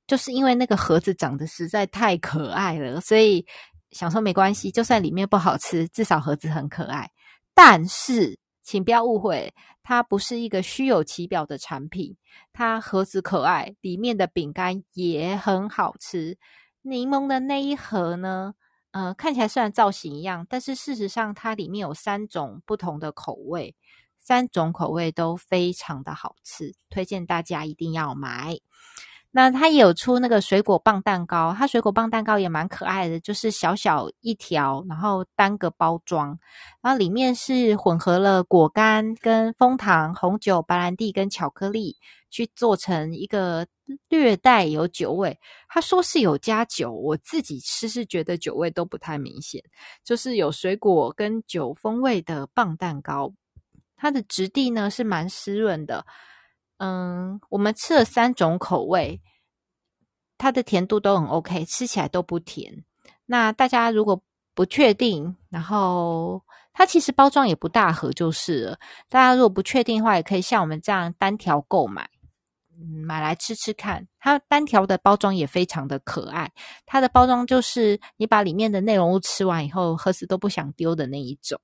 [0.08, 3.46] 就是因为那个盒子长得实在太可爱了，所以。
[3.92, 7.12] 想说没关系，就算里面不好吃，至少盒子很可爱。
[7.54, 12.16] 但是，请不要误会，它不是一个虚有其表的产品。
[12.54, 16.38] 它盒子可爱，里面的饼干也很好吃。
[16.82, 18.54] 柠檬的那一盒呢，
[18.92, 23.76] 呃，看起来虽然造型一样，但是事实上它里面有三种不同的口味，
[24.18, 28.58] 三种口味都非常的好吃，推荐大家一定要买。
[29.34, 36.38] 那它也有出那个水果棒蛋糕，它水果棒蛋糕也蛮可爱的，就是小小一条，然后单个包装，
[36.82, 41.96] 然后里面是混合了果干跟枫糖、红酒、白兰地跟巧克力，
[42.30, 43.66] 去做成一个
[44.10, 45.40] 略带有酒味。
[45.70, 49.64] 他说是有加酒，我自己吃是觉得酒味都不太明显，
[50.04, 53.34] 就是有水果跟酒风味的棒蛋糕，
[53.96, 56.06] 它的质地呢是蛮湿润的。
[56.84, 59.22] 嗯，我们吃了三种口味，
[60.40, 62.84] 它的甜度都很 OK，吃起来都不甜。
[63.28, 64.20] 那大家如果
[64.56, 66.42] 不确定，然后
[66.74, 68.80] 它其实包装也不大盒就是了。
[69.10, 72.10] 大家如果不确定的话，也可以像我们这样单条购买，
[72.76, 74.08] 嗯，买来吃吃看。
[74.18, 76.52] 它单条的包装也非常的可爱，
[76.88, 81.62] 它的包装就是你把里面的内容物吃完以后，盒子都不想丢的那一种。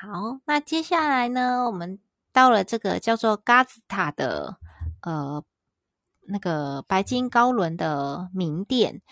[0.00, 1.98] 好，那接下来呢，我们。
[2.32, 4.56] 到了这个叫做嘎子塔的
[5.02, 5.42] 呃
[6.28, 9.02] 那个白金高轮的名店，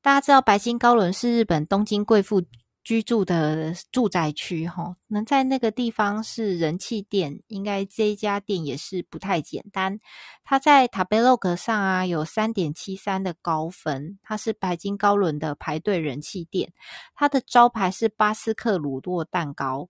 [0.00, 2.42] 大家知道白金高轮是日本东京贵妇
[2.84, 10.00] 居住的住宅区哈，能在那个地方是人气店，应该这一家店也是不太简单。
[10.42, 16.72] 它在 Tabelog 上啊有三点七三的高分，它是白金高轮的排队人气店，
[17.14, 19.88] 它的招牌是巴斯克鲁诺蛋糕。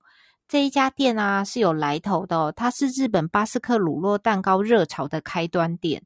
[0.53, 6.05] 这一家店啊是有来头的，它是日本巴斯克乳酪蛋糕热潮的开端店。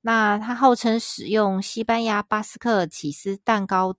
[0.00, 3.96] 那它号称使用西班牙巴斯克起司蛋糕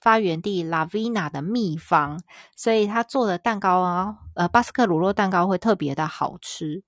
[0.00, 2.18] 发源地拉维纳的秘方，
[2.56, 6.82] 所以它做的蛋糕啊，呃，巴斯克乳酪蛋糕会特别的好吃。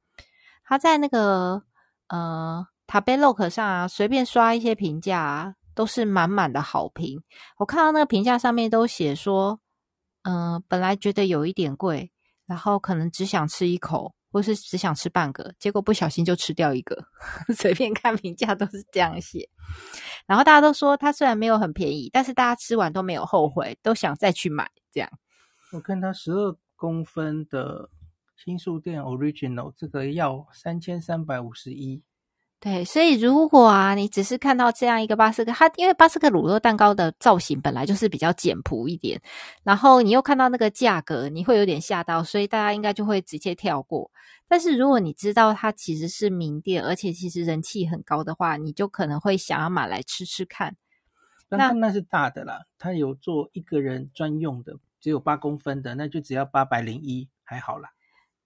[0.64, 1.62] 它在那个
[2.08, 7.22] 呃塔贝洛克上啊，随便刷一些评价啊，都是满满的好评。
[7.58, 9.60] 我看到那个评价上面都写说，
[10.22, 12.10] 嗯、本来觉得有一点贵。
[12.50, 17.00] 然后可能只想吃一口，或是只想吃半个，结果不小心就吃掉一个。
[17.56, 19.48] 随便看评价都是这样写。
[20.26, 24.68] 然后大家都说它虽然没有很便宜，但是大家吃完都没有后悔，都想再去买。
[24.90, 25.08] 这样，
[25.72, 27.88] 我看它十二公分的
[28.36, 32.02] 新宿店 Original 这个要三千三百五十一，
[32.62, 39.18] 对，所以如果啊，你只是看到这样一个巴斯克，它因为巴斯克乳酪蛋糕的造型本来就是比较简朴一点，
[39.62, 44.10] 然后你又看到那个价格，你会有点吓到，所以大家应该就会直接跳过。
[44.46, 50.76] 但是如果你知道它其实是名店，而且其实人气很高的话，你就可能会想要买来吃吃看。
[51.48, 57.88] 那那是大的啦，它有做一个人专用的，只有八公分的，那就只要八百零一，还好啦。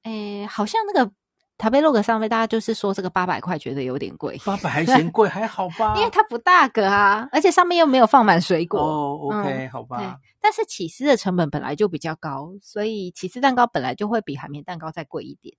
[0.04, 1.10] 诶，好像那个。
[1.56, 5.94] 塔贝洛格上面，大家就是说这个八百块觉得有点贵，八百还嫌贵，还好吧？
[5.98, 8.80] 因为它不大个啊，而且上面又没有放满水果。
[8.80, 9.98] 哦，OK，嗯，好吧。
[9.98, 10.06] 对，
[10.40, 15.56] 但是起司的成本本来就比较高，所以起司蛋糕本来就会比海绵蛋糕再贵一点。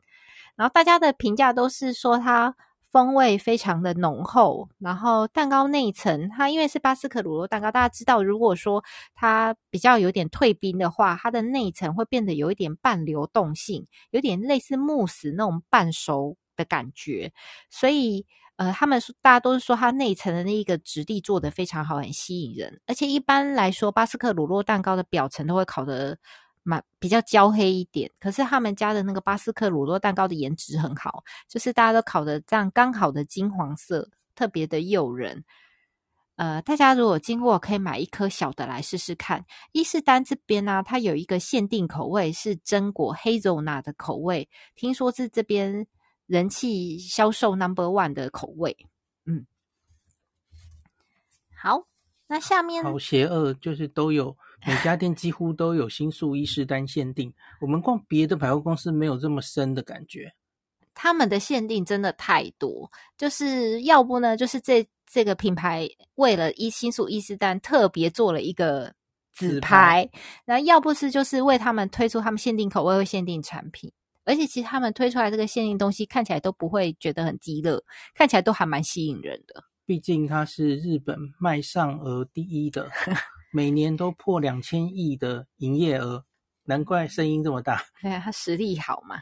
[0.55, 2.55] 然后大家的评价都是说它。
[2.95, 17.33] 风味非常的浓厚，然后蛋糕内层它因为是巴斯克乳酪蛋糕，大家知道，如果说它比较有点退冰的话，它的内层会变得有一点半流动性，有点类似慕斯那种半熟的感觉。
[17.69, 18.25] 所以，
[18.55, 22.79] 呃，他们大家都是说它内层的那一个质地做得非常好，很吸引人。
[22.87, 26.17] 而且一般来说，巴斯克乳酪蛋糕的表层都会烤得。
[26.65, 35.45] 蛮比较焦黑一点，可是他们家的那个巴斯克乳酪蛋糕的颜值很好，就是大家都烤的这样刚好的金黄色，特别的诱人。
[36.37, 39.45] 呃，大家如果经过，可以买一颗小的来试试看。
[39.73, 45.87] 伊势丹这边呢、它有一个限定口味是榛果 Hazelnut 的口味，听说是这边
[46.25, 48.75] 人气销售 Number One 的口味。
[49.25, 49.45] 嗯，
[51.55, 51.85] 好，
[52.27, 54.35] 那下面好邪恶，就是都有。
[54.65, 60.33] 每家店几乎都有新宿伊势丹限定，我们逛别的百货公司没有这么深的感觉。
[60.93, 68.93] 他们的限定真的太多，就是要不呢，就是这这个品牌为了伊新宿伊势丹特别做了一个
[69.33, 70.09] 纸牌，
[70.45, 73.91] 然后要不是就是为他们推出他们限定口味或限定产品，
[74.23, 79.63] 而且其实他们推出来这个限定东西看起来都不会觉得很低热，看起来都还蛮吸引人的。
[79.85, 82.89] 毕竟它是日本卖上额第一的。
[83.55, 86.25] 每年都破两千亿的营业额，
[86.65, 87.81] 难怪声音这么大。
[88.03, 89.21] 对啊，他实力好嘛。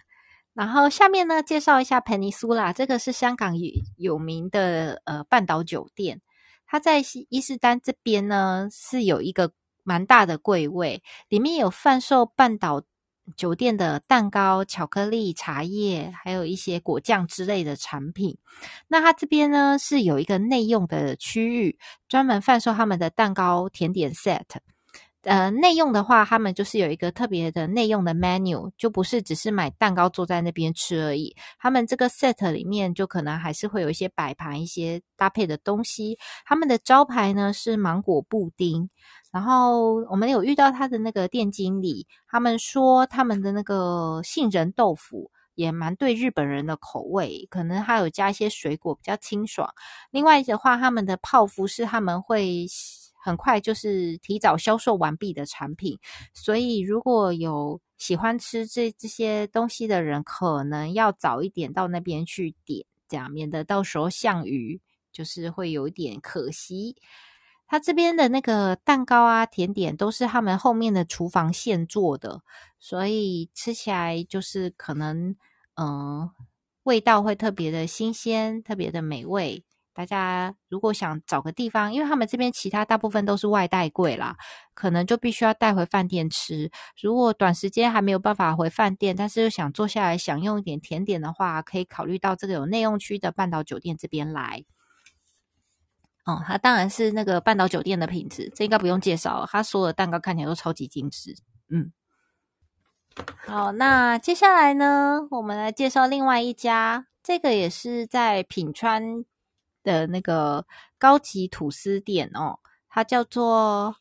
[0.55, 6.19] 然后下面呢，介绍一下 Peninsula，这个是香港有有名的呃半岛酒店。
[6.65, 9.53] 它在伊斯丹这边呢，是有一个
[9.83, 12.81] 蛮大的柜位，里面有贩售半岛
[13.35, 18.37] 酒店的蛋糕、巧克力、茶叶，还有一些果酱之类的产品。
[18.87, 24.41] 那它这边呢，是有一个内用的区域，专门贩售他们的蛋糕、甜点 set。
[25.21, 31.33] 呃，内用的话，他们就是有一个特别的内用的 menu，就不是只是买蛋糕坐在那边吃而已。
[31.57, 36.19] 他们这个 set 里面就可能还是会有一些摆盘、一些搭配的东西。
[36.45, 38.89] 他们的招牌呢是芒果布丁，
[39.33, 49.69] 然后我们有遇到他的那个店经理，他们说他们的那个杏仁豆腐也蛮对日本人的口味，可能还有加一些水果，比较清爽。
[50.11, 52.67] 另外的话，他们的泡芙是他们会。
[53.25, 55.97] 很快就是提早销售完毕的产品，
[56.33, 64.81] 所以如果有喜欢吃这这些东西的人，可能要早一点到那边去点，这样免得到时候像鱼
[65.13, 66.97] 就是会有一点可惜。
[67.73, 72.43] 他这边的那个蛋糕啊、甜点都是他们后面的厨房现做的，
[72.79, 75.35] 所以吃起来就是可能
[75.73, 76.29] 嗯、
[76.83, 79.65] 味道会特别的新鲜，特别的美味。
[79.91, 84.35] 大家如果想找个地方，因为他们这边其他大部分都是外带柜啦，
[84.75, 86.69] 可能就必须要带回饭店吃。
[87.01, 94.63] 如果短时间还没有办法回饭店，但是又想坐下来享用一点甜点的话，可以考虑到这个有内用区的半岛酒店这边来。
[96.25, 99.47] 哦，它当然是那个半岛酒店的品质，这应该不用介绍了。
[99.51, 101.35] 它所有的蛋糕看起来都超级精致。
[101.69, 101.91] 嗯，
[103.45, 109.25] 好，那接下来呢，我们来介绍另外一家，这个也是在品川。
[109.83, 110.65] 的那个
[110.97, 112.57] 高级吐司店哦，
[112.87, 113.97] 它叫做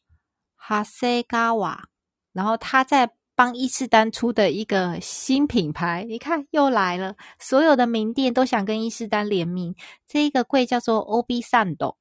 [0.54, 1.88] 哈塞嘎瓦，
[2.32, 9.74] 然后他在帮伊势丹出的一个新品牌，你看又来了，所有的名店都想跟伊势丹联名。
[10.06, 11.96] 这一个柜叫做 Obi Sando，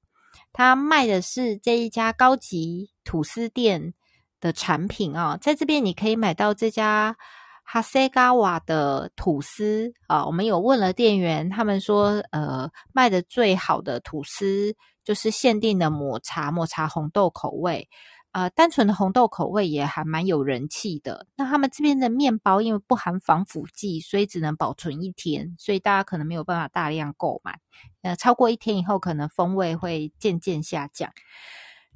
[0.54, 3.94] 他卖的是这一家高级吐司店
[4.40, 7.16] 的产品啊、在这边你可以买到这家。
[7.64, 14.76] 哈塞嘎瓦的吐司啊，我们有问了店员，他们说，呃，卖的最好的吐司
[15.06, 17.88] 就是限定的抹茶抹茶红豆口味，
[18.34, 21.28] 呃，单纯的红豆口味也还蛮有人气的。
[21.36, 27.60] 那他们这边的面包因为不含防腐剂，所以只能保存一天，所以大家可能没有办法大量购买，
[28.04, 31.12] 呃，超过一天以后，可能风味会渐渐下降。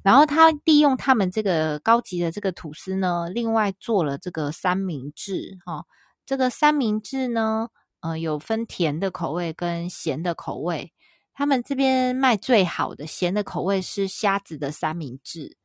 [0.02, 5.86] 然后他利用他们这个高级的这个吐司呢，另外做了这个三明治哈、哦。
[6.24, 7.70] 这个三明治呢，
[8.00, 10.92] 呃，有分甜的口味跟咸的口味。
[11.34, 15.56] 他们这边卖最好的咸的口味是虾子的三明治，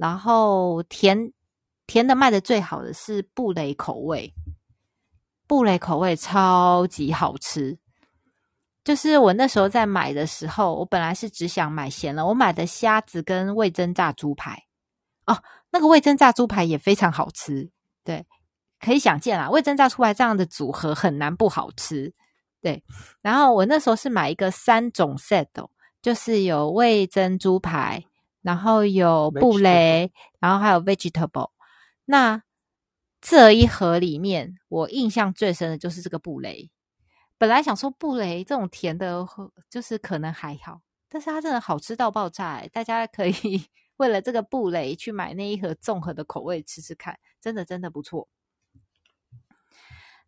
[0.00, 1.30] 然后甜
[1.86, 4.32] 甜的卖的最好的是布雷口味，
[5.46, 7.78] 布雷口味超级好吃。
[8.82, 14.64] 就是我那时候在买的时候，我本来是只想买咸了，我买的虾子跟味噌炸猪排
[15.26, 15.36] 哦，
[15.70, 17.70] 那个味噌炸猪排也非常好吃，
[18.02, 18.24] 对，
[18.80, 22.14] 可以想见啦，味噌炸猪排这样的组合很难不好吃，
[22.62, 22.82] 对。
[23.20, 25.48] 然后我那时候是买一个三种 set，
[26.00, 28.06] 就是有味噌猪排，
[28.42, 31.50] 然后有布雷，然后还有 vegetable。
[32.04, 32.42] 那
[33.20, 36.70] 这一盒里面，我印象最深的就是这个布雷。
[37.36, 39.26] 本来想说布雷这种甜的，
[39.68, 42.68] 就是可能还好，但是它真的好吃到爆炸欸！
[42.68, 43.32] 大家可以
[43.96, 48.28] 为了这个布雷去买那一盒综合的口味吃吃看，真的真的不错。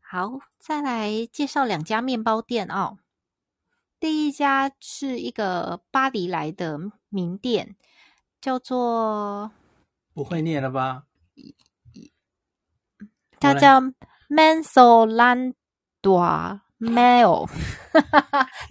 [0.00, 2.98] 好，再来介绍两家面包店哦。
[3.98, 7.76] 第一家是一个巴黎来的名店，
[8.43, 9.51] 叫做
[10.12, 11.05] 不会念了吧？
[13.40, 13.80] 它叫
[14.28, 16.61] Maisons-Landois。
[16.78, 17.49] 没有，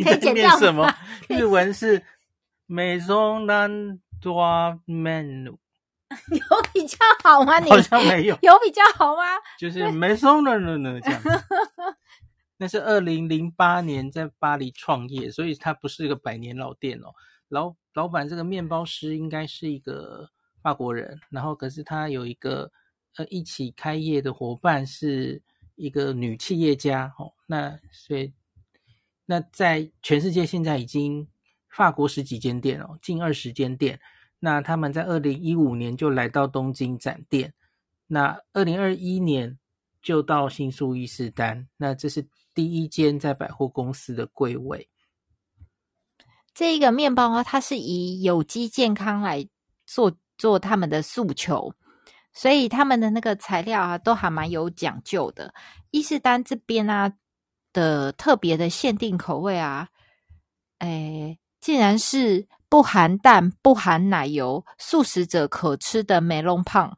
[0.03, 0.85] 可以剪掉什么？
[1.29, 2.03] 日文是
[2.67, 5.57] Maison Landois Menu，
[6.27, 7.57] 有比较好吗？
[7.61, 9.23] 你好像没有， 有比较好吗？
[9.57, 11.21] 就是 Maison Landois 这样。
[12.59, 17.13] 那是二零零八年在巴黎创业，所以它不是一个百年老店哦。
[17.47, 20.29] 老老板这个面包师应该是一个
[20.61, 22.71] 法国人，然后可是他有一个
[23.15, 25.41] 呃一起开业的伙伴是。
[25.77, 28.31] 一个女企业家哦，那所以
[29.25, 31.27] 那在全世界现在已经
[31.69, 33.99] 法国十几间店哦，近二十间店。
[34.37, 37.51] 那他们在二零一五年就来到东京展店，
[38.05, 39.57] 那二零二一年
[40.03, 42.23] 就到新宿伊势丹，那这是
[42.53, 44.87] 第一间在百货公司的柜位。
[46.53, 49.47] 这个面包啊，它是以有机健康来
[49.85, 51.73] 做做他们的诉求。
[52.33, 55.53] 所以他们的那个材料啊，都还蛮有讲究的。
[55.89, 57.11] 伊势丹这边啊
[57.73, 59.89] 的特别的限定口味啊，
[60.79, 66.97] 诶，竟然是不含蛋、不含奶油、素食者可吃的梅隆胖。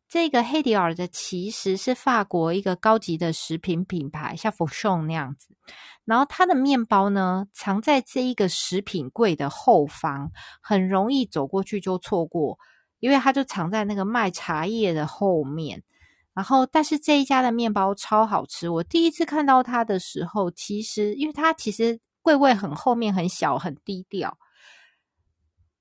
[0.08, 5.54] 这个 Hédiard 其实是法国一个高级的食品品牌，像 Fauchon 那样子。
[6.04, 12.58] 然后它的面包呢，藏在这一个食品柜的后方，很容易走过去就错过，
[13.03, 15.82] 因为它就藏在那个卖茶叶的后面。
[16.34, 18.68] 然后，但是这一家的面包超好吃。
[18.68, 24.38] 我第一次看到它的时候，其实因为它其实柜位很后面，很小，很低调，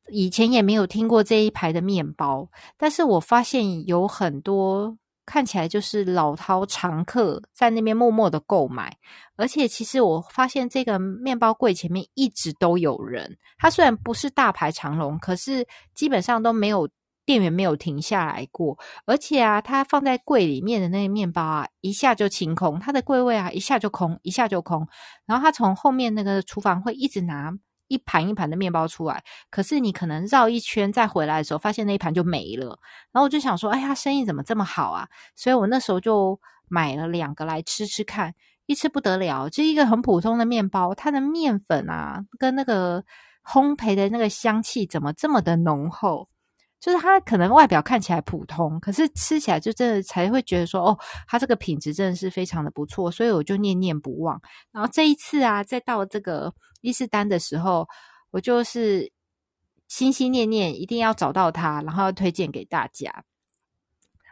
[0.10, 2.50] 以前也没有听过这一排的面包。
[2.76, 8.98] 但是我发现有很多看起来就是老饕常客在那边默默的购买，
[9.38, 13.38] 而且其实我发现这个面包柜前面一直都有人。
[13.58, 15.66] 它虽然不是大排长龙，可是
[15.96, 16.90] 基本上都没有。
[17.32, 24.86] 店员没有停下来过，而且啊，他放在柜里面的那个面包啊，一下就清空，他的柜位啊，一下就空，一下就空。
[25.26, 27.50] 然后他从后面那个厨房会一直拿
[27.88, 32.78] 一盘一盘的面包出来，可是你可能绕一圈再回来的时候，发现那一盘就没了。
[33.14, 35.08] 然后我就想说，哎呀，生意怎么这么好啊？
[35.38, 38.34] 所以我那时候就买了两个来吃吃看，
[38.66, 43.02] 一吃不得了，就一个很普通的面包，它的面粉啊，跟那个
[43.46, 46.28] 烘焙的那个香气怎么这么的浓厚？
[46.82, 54.42] 就是它可能外表看起来普通，可是吃起来就真的才会觉得说，哦，它这个品质真的是非常的不错，所以我就念念不忘。
[54.72, 56.52] 然后这一次啊，再到这个
[56.82, 57.88] 伊势丹的时候，
[58.32, 59.12] 我就是
[59.88, 63.24] 心心念念一定要找到它，然后要推荐给大家。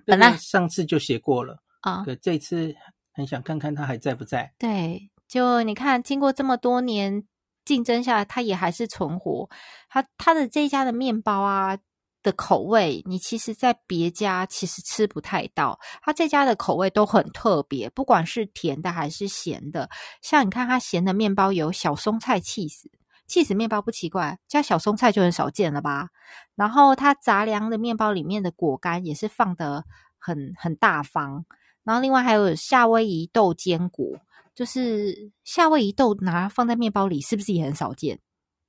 [0.06, 2.74] 本来上次就写过了啊，可这次
[3.14, 4.52] 很想看看它还在不在。
[4.58, 7.24] 对，就你看，经过这么多年
[7.64, 9.48] 竞争下来，它也还是存活。
[9.88, 11.78] 它它的这一家的面包啊
[12.22, 15.80] 的口味，你其实在别家其实吃不太到。
[16.02, 19.90] 它这家的口味都很特别，不管是甜的还是咸的。
[20.22, 22.90] 像你看，它咸的面包有小松菜起司。
[23.28, 26.10] 起司面包不奇怪，加小松菜就很少见了吧？
[26.56, 29.86] 然后它杂粮的面包里面的果干也是放的
[30.18, 31.46] 很很大方。
[31.84, 34.20] 然后另外还有夏威夷豆坚果，
[34.56, 38.20] 就是夏威夷豆拿放在面包里，是不是也很少见？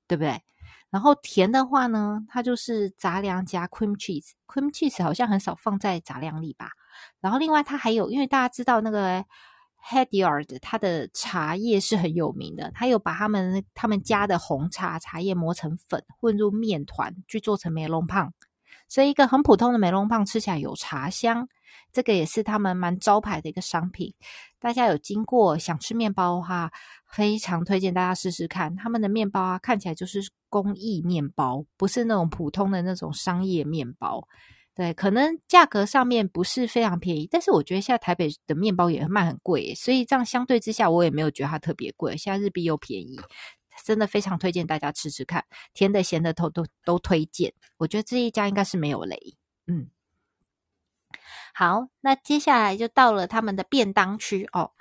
[0.06, 0.42] 对不对？
[0.90, 6.70] 然后甜的话呢，它就是杂粮加 cream cheese，cream cheese 好像很少放在杂粮里吧？
[7.20, 9.24] 然后另外它还有，因为大家知道那个。
[9.82, 18.34] Headyard 它的茶叶是很有名的，它有把他们他们家的红茶茶叶磨成粉，混入面团去做成梅隆胖，
[18.90, 21.48] 所以一个很普通的梅隆棒吃起来有茶香，
[21.92, 24.12] 这个也是他们蛮招牌的一个商品。
[24.58, 26.70] 大家有经过想吃面包的话，
[27.10, 34.26] 非常推荐大家试试看他们的面包啊，看起来就是工艺面包，不是那种普通的那种商业面包。
[34.74, 42.16] 对，可能价格上面不是非常便宜，但是我觉得现在台北的面包也卖很贵，所以这样相对之下，我也没有觉得它特别贵。
[42.16, 43.20] 现在日币又便宜，
[43.84, 47.52] 真的非常推荐大家吃吃看，甜的、咸的都都都推荐。
[47.80, 49.18] 我觉得这一家应该是没有雷。
[49.66, 49.88] 嗯，
[51.54, 54.72] 好，那接下来就到了他们的便当区哦。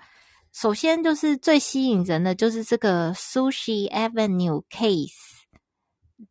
[0.51, 5.13] 首先就是最吸引人的就是这个 Sushi Avenue Case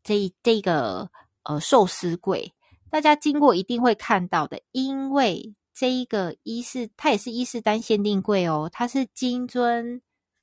[0.03, 1.11] 这这个
[1.45, 2.53] 呃寿司柜。
[2.91, 10.01] 大家经过一定会看到的，因为这一个伊势，它也是伊势丹限定柜哦，它是金樽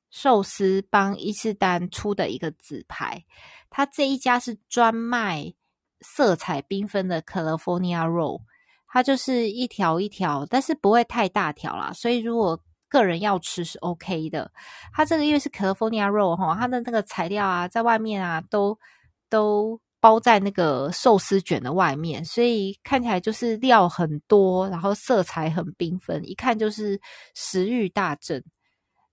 [0.09, 3.26] 寿司帮伊势丹出的一个纸牌，
[3.69, 5.53] 它这一家是专卖
[6.06, 8.41] 色彩缤纷的 California Roll，
[8.88, 14.51] 它就是一条一条，但是不会太大条啦，所以如果个人要吃是 OK 的。
[14.93, 18.78] 它这个因为是 California Roll 哈，它的那个材料啊，在外面啊都
[19.30, 19.80] 都。
[20.01, 27.01] 包在那个寿司卷的外面，所以看起来就是料很多，然后色彩很缤纷，一看就是
[27.34, 28.43] 食欲大振。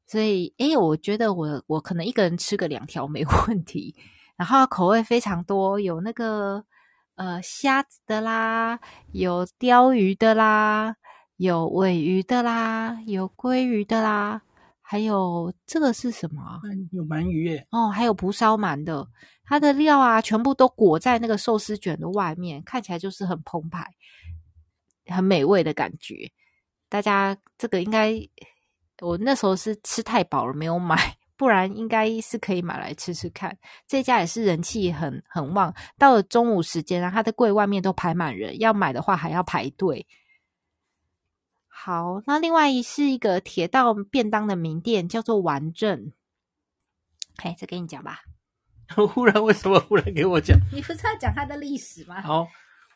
[0.06, 3.96] 所以，诶，我觉得我我可能一个人吃个两条没问题。
[4.36, 6.62] 然后口味非常多，有那个
[7.14, 8.80] 呃虾子的啦，
[9.12, 10.96] 有鲷鱼的啦，
[11.36, 14.42] 有尾鱼的啦，有鲑鱼的啦。
[14.80, 16.60] 还有这个是什么？
[16.90, 17.66] 有鳗鱼耶！
[17.70, 19.08] 哦，还有蒲烧鳗的，
[19.44, 23.90] 它的料啊，全部都裹在那个寿司卷的外面，看起来就是很澎湃、
[25.06, 26.30] 很美味的感觉。
[26.90, 28.12] 大家这个应该，
[29.00, 33.58] 我那时候是吃太饱了没有买，不然应该是可以买来吃吃看。
[33.88, 40.06] 这家也是人气很很旺，到了中午时间啊，它的柜外面都排满人，要买的话还要排队。
[41.66, 46.12] 好，那另外一是一个铁道便当的名店，叫做丸正。
[47.38, 48.20] 哎，再给你讲吧。
[49.12, 50.56] 忽然为什么忽然给我讲？
[50.72, 52.22] 你不是要讲它的历史吗？
[52.22, 52.46] 好，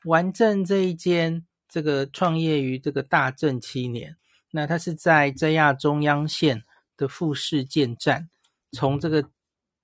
[0.05, 4.15] 丸正这一间，这个创业于这个大正七年，
[4.53, 6.63] 那它是在 JR 中央线
[6.97, 8.29] 的富士见站，
[8.77, 9.29] 从这个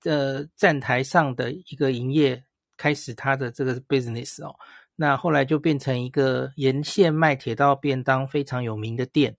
[0.05, 2.45] 呃站台上的一个营业
[2.77, 4.55] 开始，它的这个 business 哦。
[4.95, 9.37] 那后来就变成一个沿线卖铁道便当非常有名的店。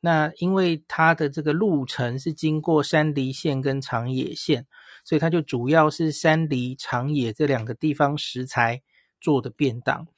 [0.00, 4.66] 那因为它的这个路程是经过山梨县跟长野县，
[5.04, 8.82] 所以它就主要是山梨、长野这两个地方食材
[9.20, 10.08] 做的便当。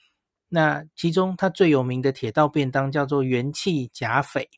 [0.48, 4.48] 那其中它最有名的铁道便当叫做元气甲斐。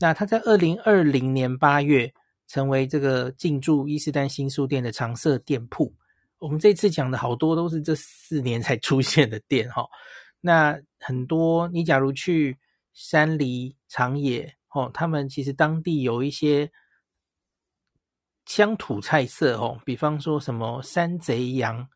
[0.00, 2.14] 那它在二零二零年八月
[2.48, 5.94] 成为这个进驻伊斯丹新书店的常设店铺。
[6.38, 9.88] 我们这次讲的好多都是这四年才出现的店哈，
[10.40, 12.58] 那很多你假如去
[12.92, 16.72] 山梨、长野哦，他们其实当地有一些
[18.46, 21.88] 乡土菜色哦，比方说什么山贼羊，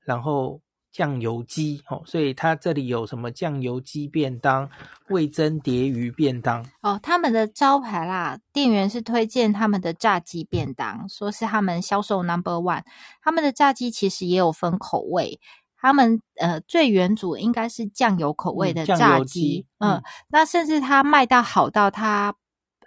[0.00, 0.62] 然后。
[0.90, 4.68] 酱油鸡哦，所以它这里有什么酱油鸡便当、
[5.08, 6.98] 味噌蝶鱼便当哦。
[7.02, 12.82] 他们的招牌啦，店员是推荐他们的炸鸡便当，说是他们销售 number one。
[13.22, 15.38] 他们的炸鸡其实也有分口味，
[15.76, 22.34] 他们呃最原主应该是酱油口味的炸鸡，嗯，嗯，那甚至它卖到好到它。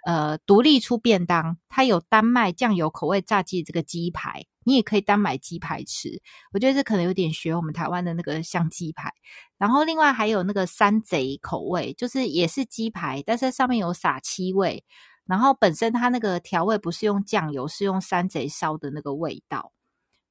[0.04, 6.20] 呃，独立出便当，它有单卖酱油口味炸鸡这个鸡排，你也可以单买鸡排吃。
[6.52, 9.12] 我觉得这可能有点学我们台湾的那个像鸡排。
[9.58, 14.84] 然后另外还有那个山贼口味，就是也是鸡排，但是上面有撒七味。
[15.24, 19.72] 然后本身它那个调味不是用酱油，是用山贼烧的那个味道。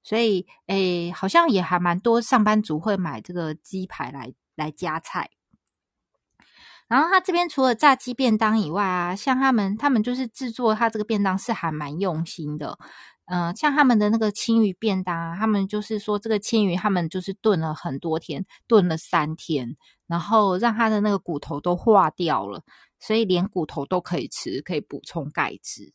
[0.03, 5.29] 所以诶，好像也还蛮多上班族会买这个鸡排来来加菜。
[6.88, 12.77] 然后他这边除了炸鸡便当以外啊，像他们他们就是制作他这个便当是还蛮用心的。
[13.34, 22.61] 嗯、呃，像他们的那个青鱼便当啊，他们就是说这个青鱼他们就是炖了很多天，炖了三天，然后让它的那个骨头都化掉了，
[22.99, 25.93] 所以连骨头都可以吃，可以补充钙质。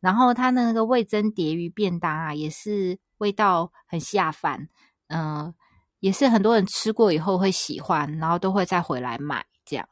[0.00, 4.70] 然后他的那个味噌蝶鱼便当啊，也是味道很下饭，
[5.08, 5.54] 嗯、呃，
[6.00, 9.86] 也是很多人吃过以后会喜欢，然后都会再回来买这样。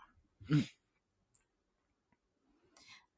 [0.48, 0.64] 嗯，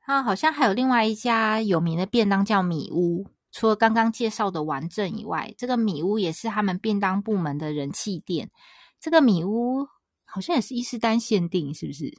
[0.06, 3.26] 啊好像还有另外一家有名的便当叫米屋。
[3.50, 8.50] 除了刚刚介绍的完正以外，这个米屋也是他们便当部门的人气店。
[9.00, 9.88] 这个米屋
[10.24, 12.18] 好像也是伊势丹限定，是不是？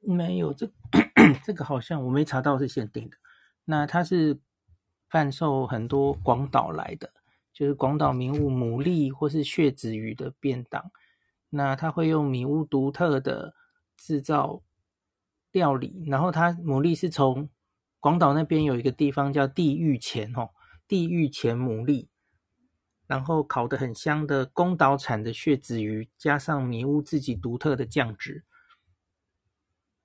[0.00, 0.70] 没有，这
[1.44, 3.16] 这个好像我没查到是限定的。
[3.64, 4.38] 那它是
[5.08, 7.10] 贩售很多广岛来的，
[7.52, 10.90] 就是广岛名物牡蛎或是血子鱼的便当。
[11.48, 13.54] 那他会用米屋独特的
[13.96, 14.60] 制造
[15.52, 17.48] 料理，然后它牡蛎是从。
[18.00, 20.50] 广岛那边有一个地方叫地狱前哦，
[20.86, 22.08] 地狱前牡蛎，
[23.06, 28.44] 然后烤得很香的宫岛产的血子鱼，加上米屋自己独特的酱汁，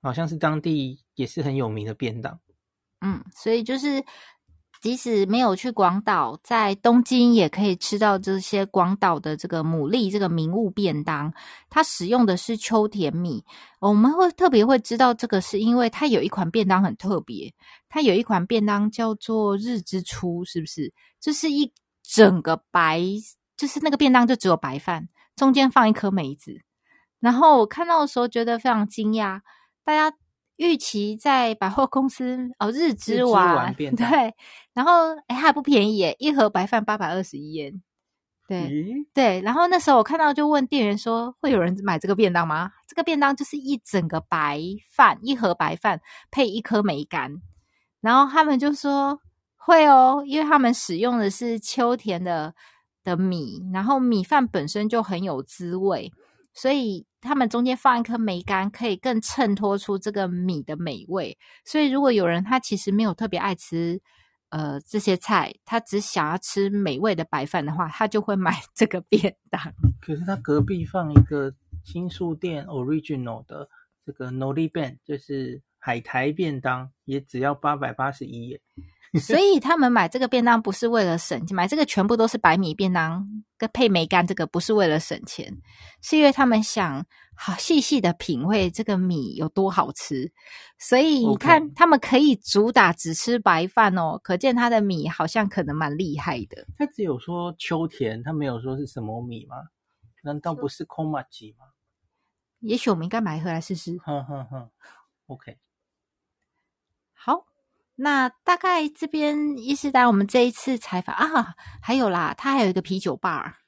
[0.02, 2.40] 好像是当地也是很有名的便当。
[3.00, 4.04] 嗯，所以就是。
[4.84, 11.32] 即使没有去广岛，在东京也可以吃到这些广岛的这个牡蛎这个名物便当。
[11.70, 13.42] 它使用的是秋田米，
[13.80, 17.50] 我们会特别会知道这个，是因为它有一款便当很特别，
[17.88, 20.92] 它有一款便当叫做日之初，是不是？
[21.18, 21.72] 就是一
[22.02, 23.00] 整个白，
[23.56, 26.60] 就是那个便当就只有白饭，中间放一颗梅子。
[27.20, 29.40] 然后我看到的时候觉得非常惊讶，
[29.82, 30.14] 大家。
[30.56, 34.34] 预期在百货公司哦，日之丸 对，
[34.72, 37.82] 然后哎还不便宜耶，一盒白饭八百二十一元，
[38.46, 42.70] 对、嗯、对，然后那时候我看到就问店员说，会有人买这个便当吗？
[42.86, 46.00] 这个便当就是一整个白饭，一盒白饭
[46.30, 47.40] 配一颗梅干，
[48.00, 49.20] 然后他们就说
[49.56, 52.54] 会哦，因为他们使用的是秋田的
[53.02, 56.12] 的米，然后米饭本身就很有滋味。
[56.56, 61.36] 所以他们中间放一颗梅干，可以更衬托出这个米的美味。
[61.64, 64.00] 所以如果有人他其实没有特别爱吃
[64.50, 69.60] 呃这些菜，他只想要吃美味的白饭的话，他就会买这个便当。
[70.00, 71.52] 可是他隔壁放一个
[71.82, 73.68] 新宿店 original 的
[74.04, 78.60] 这个 Nori Ben，就是海苔便当，也只要八百八十一耶。
[79.20, 85.56] 所以他们买这个便当不是为了省钱，买这个全部都是白米便当跟配梅干，这个不是为了省钱，
[86.02, 87.06] 是因为他们想
[87.36, 90.32] 好细细的品味这个米有多好吃。
[90.78, 96.66] 所以你看，他们可以主打只吃白饭哦，可见他的米好像可能蛮厉害的。
[96.76, 99.56] 他只有说秋田，他没有说是什么米吗？
[100.24, 101.66] 难道不是空麻吉吗？
[102.60, 103.96] 也许我们应该买回来试试。
[104.04, 104.70] 哼哼哼
[105.26, 105.58] ，OK，
[107.12, 107.46] 好。
[107.96, 113.58] 那大概这边伊斯丹，我们这一次采访啊，还有啦，它还有一个啤酒吧。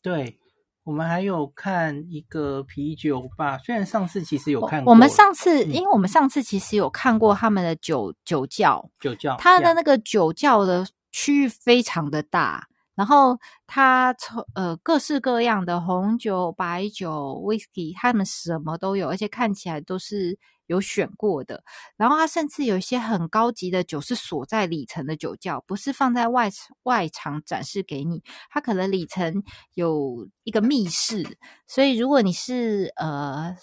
[0.00, 0.38] 对，
[0.82, 4.90] 我们还有看一个啤酒吧，虽然上次其实有看过。
[4.90, 20.38] 我们上次，嗯、因为我们上次其实有看过他们的酒酒窖，酒窖，它的那个酒窖的区域非常的大，然后它从呃各式各样的红酒、白酒、whisky，他们什么都有，而且看起来都是。
[20.66, 21.62] 有选过的，
[21.96, 26.50] 然后它甚至有一些很高级的酒是锁在里层的酒窖，不是放在外
[26.82, 28.22] 外场展示给你。
[28.50, 29.42] 它可能里层
[29.74, 33.56] 有一个密室，所以如果你是呃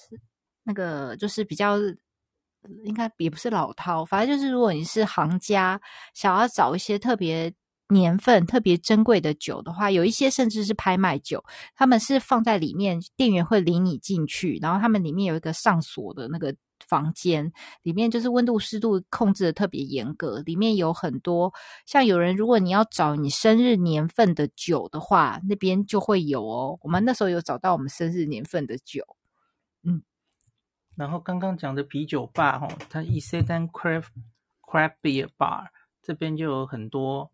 [0.64, 1.78] 那个就是比较
[2.86, 5.82] 应该也不是老饕，反正就是如果你是行家，
[6.14, 7.54] 想要找一些特别
[7.90, 11.44] 年份、特别珍贵的酒的话，有一些甚至是拍卖酒，
[11.76, 16.56] 他们是放在里面，店员会领你进去，然后他们里面有一个上锁的那个。
[16.94, 21.52] 房间里面就是温度湿度控制的特别严格，里面有很多
[21.88, 26.78] 像有人，如果你要找你生日年份的酒的话，那边就会有哦。
[26.84, 29.04] 我们那时候有找到我们生日年份的酒，
[29.82, 30.04] 嗯。
[30.96, 34.10] 然后刚刚讲的啤酒吧，哈，它伊势丹 Craft
[34.62, 35.70] Craft Beer Bar
[36.04, 37.32] 这边就有很多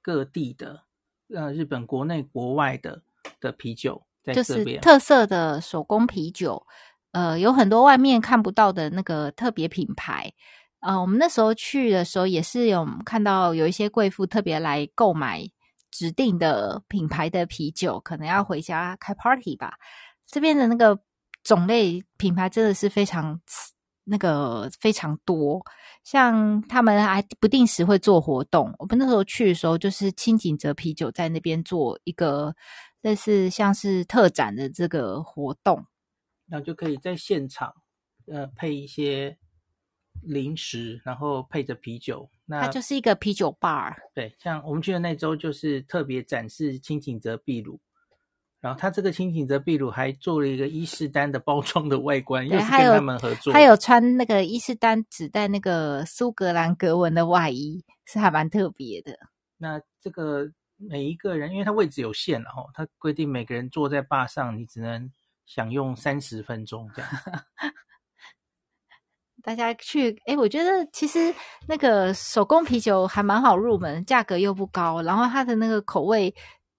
[0.00, 0.84] 各地的，
[1.28, 3.02] 呃，日本国内国外的
[3.38, 6.66] 的啤酒在这边，就是特色的手工啤酒。
[7.12, 10.32] 呃，有很多外面看不到的那个特别品牌。
[10.80, 15.42] 呃，我们那时候去的时候也是有看到有一些贵妇特别来购买
[15.90, 19.74] 指定的品牌的啤酒，可能要回家开 party 吧。
[20.26, 20.98] 这边的那个
[21.42, 23.40] 种类品牌真的是非常
[24.04, 25.60] 那个非常多，
[26.04, 28.72] 像他们还不定时会做活动。
[28.78, 32.54] 我们那时候去的时候，就是轻井泽啤酒在那边做一个
[33.02, 35.84] 类似像是特展的这个活动，
[36.48, 37.72] 那就可以在现场
[38.26, 39.36] 呃配一些
[40.22, 42.28] 零食，然后配着啤酒。
[42.46, 43.94] 那它就是一个啤酒 bar。
[44.14, 47.80] 对，像我们去的那周就是特别展示轻井泽秘鲁。
[48.60, 53.52] 然后他这个轻井泽秘鲁还做了一个伊势丹的包装的外观，又是跟他们合作。
[53.52, 59.16] 还有穿那个伊势丹只带那个苏格兰格纹的外衣，是还蛮特别的。
[59.58, 65.08] 那这个每一个人，因为他位置有限，然后他规定每个人坐在坝上，你只能
[65.48, 67.10] 享用三十分钟这样。
[69.42, 71.34] 大家去，诶我觉得其实
[71.66, 76.32] 那个手工啤酒还蛮好入门，价格又不高，然后它的那个口味。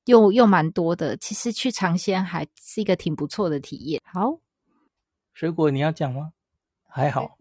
[0.05, 4.01] 又又蛮多的，其实去尝鲜还是一个挺不错的体验。
[4.03, 4.39] 好，
[5.33, 6.31] 水果你要讲吗？
[6.87, 7.37] 还好，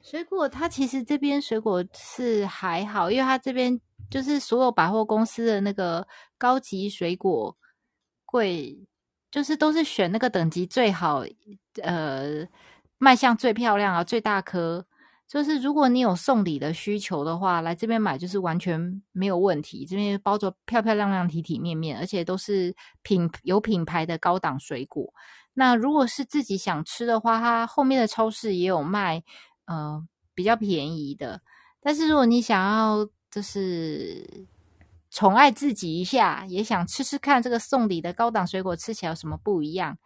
[0.00, 3.78] 水果它其实这边水果是还好，因为它这边
[4.10, 6.08] 就是所有百货公司的那个
[6.38, 7.54] 高级水果
[8.24, 8.78] 柜，
[9.36, 11.22] 就是都是选那个等级最好，
[11.82, 12.48] 呃，
[12.96, 14.86] 卖相最漂亮啊，最大颗。
[15.28, 19.84] 就是如果你有送礼的需求的话，来这边买就是完全没有问题。
[19.84, 25.12] 这边包着漂漂亮亮、体体面面，而且都是品有品牌的高档水果。
[25.52, 29.22] 那如果是自己想吃的话，它后面的超市也有卖，
[29.66, 30.02] 呃，
[30.34, 31.42] 比较便宜的。
[31.82, 34.46] 但是如果你想要就是
[35.16, 39.96] 宠爱自己一下，也想吃吃看这个送礼的高档水果吃起来有什么不一样。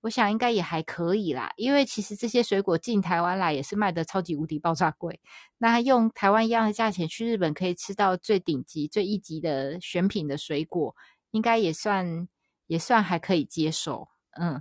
[0.00, 5.20] 我想应该也还可以啦，因为其实这些水果进台湾来也是卖的超级无敌爆炸贵。
[5.58, 10.96] 那用台湾一样的价钱去日本可以吃到最顶级、最一级的选品的水果，
[11.30, 12.26] 应该也算
[12.66, 14.08] 也算还可以接受。
[14.32, 14.60] 嗯，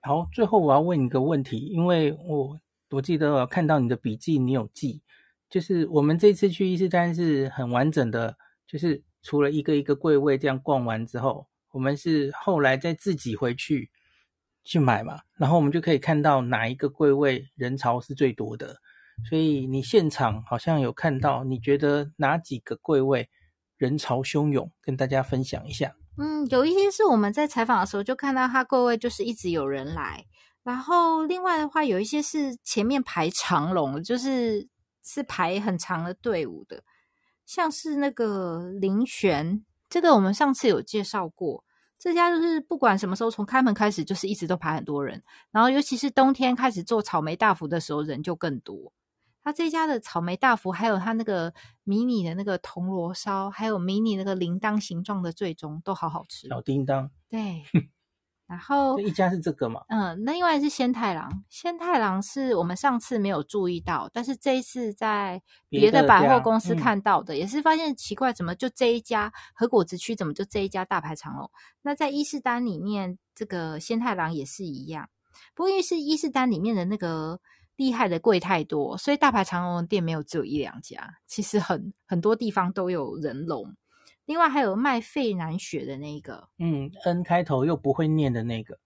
[0.00, 2.58] 好，最后我要问你一个问题，因为我
[2.92, 5.02] 我记得我看到你的笔记，你有记，
[5.50, 13.90] 就是我们这次去伊势丹是很完整的，就是除了一个一个柜位这样逛完之后，我们是后来再自己回去。
[14.66, 18.78] 去买嘛，然后我们就可以看到哪一个柜位人潮是最多的。
[19.28, 23.28] 所以你现场好像有看到，你觉得哪几个柜位
[23.76, 24.72] 人潮汹涌？
[24.80, 25.94] 跟大家分享一下。
[26.16, 30.24] 嗯，有一些是我们在采访的时候就看到，他柜位就是一直有人来。
[30.62, 34.66] 然后另外的话，有一些是前面排长龙，就是
[35.02, 36.82] 是排很长的队伍的，
[37.46, 41.64] 像是那个林璇，这个我们上次有介绍过。
[41.98, 48.92] 这家就是不管什么时候从开门开始，就是一直都排很多人，然后尤其是冬天开始做草莓大福的时候，人就更多。
[49.42, 56.48] 他这家的草莓大福，还有他那个迷你的那个铜锣烧，还有迷你那个铃铛形状的最终都好好吃。
[56.48, 57.62] 小叮当，对。
[58.46, 59.80] 然后一家是这个嘛？
[59.88, 61.30] 嗯，那另外是仙太郎。
[61.48, 65.40] 仙太郎是我们上次没有注意到，但是这一次在
[65.70, 71.50] 别的百货公司看到的，嗯、也是发现奇怪，怎么就这一家和果子区怎么就这一家大排长龙？
[71.82, 75.08] 那在伊势丹里面，这个仙太郎也是一样。
[75.54, 77.40] 不过因为是伊势丹里面的那个
[77.76, 83.74] 厉害的柜太多，所以大排长龙的店没有只有一两家，其实很很多地方都有人龙。
[84.26, 88.78] 另外还有卖费南雪的那个，嗯，N 开头又不会念的那个，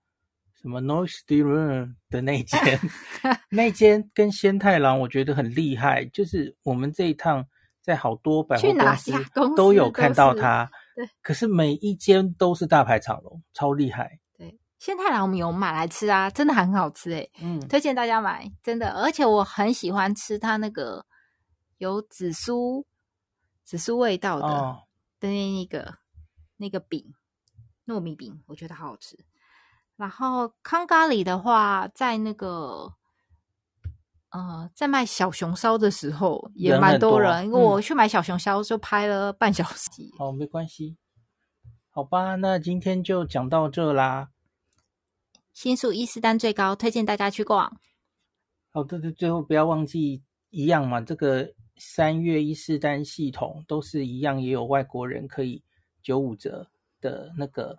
[0.60, 2.80] 什么 Noisetier 的那间，
[3.48, 7.46] 那间跟仙太郎我觉得很厉害，就是我们这一趟
[7.80, 9.12] 在好多百货公司
[9.56, 14.18] 都有看到它，对，可是每一间都是大排长龙，超厉害。
[14.36, 21.06] 对，仙太郎我们有买来吃啊，真的很好吃诶，嗯，推荐大家买，真的，而且我很喜欢吃它那个
[21.78, 22.84] 有紫苏
[23.62, 24.48] 紫苏味道的。
[24.48, 24.82] 哦
[25.20, 25.98] 的那个
[26.56, 27.14] 那个饼，
[27.86, 29.18] 糯米饼，我觉得好好吃。
[29.96, 32.94] 然后康咖喱的话，在那个
[34.30, 39.90] 呃，在卖小熊烧的时候也蛮多人，人因为我去买小熊烧就拍了半小时。
[40.16, 40.96] 好，没关系，
[41.90, 44.30] 好吧，那今天就讲到这啦。
[45.52, 47.76] 新宿伊势丹最高，推荐大家去逛。
[48.70, 51.54] 好的，对，最后不要忘记一样嘛，这个。
[51.78, 55.62] 三月伊势丹系统都是一样，也有外国人可以
[56.02, 56.68] 九五折
[57.00, 57.78] 的那个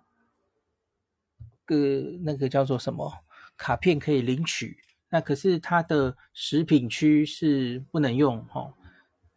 [1.66, 1.76] 个
[2.24, 3.14] 那个叫做什么
[3.58, 4.78] 卡片可以领取。
[5.10, 8.74] 那可是它的食品区是不能用哦，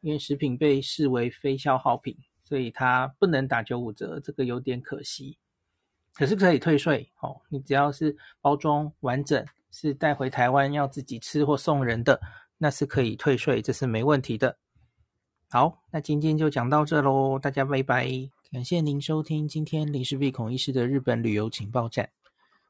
[0.01, 5.39] 因为食品被视为非消耗品，所以它不能打九五折，这个有点可惜。
[6.15, 12.21] 可是可以退税哦，你只要是包装完整，是带回台湾要自己吃或送人的。
[12.63, 14.57] 那是可以退税，这是没问题的。
[15.51, 18.09] 好，那今天就讲到这喽，大家拜拜。
[18.53, 22.09] 感谢您收听今天林氏璧孔医师的日本旅游情报站。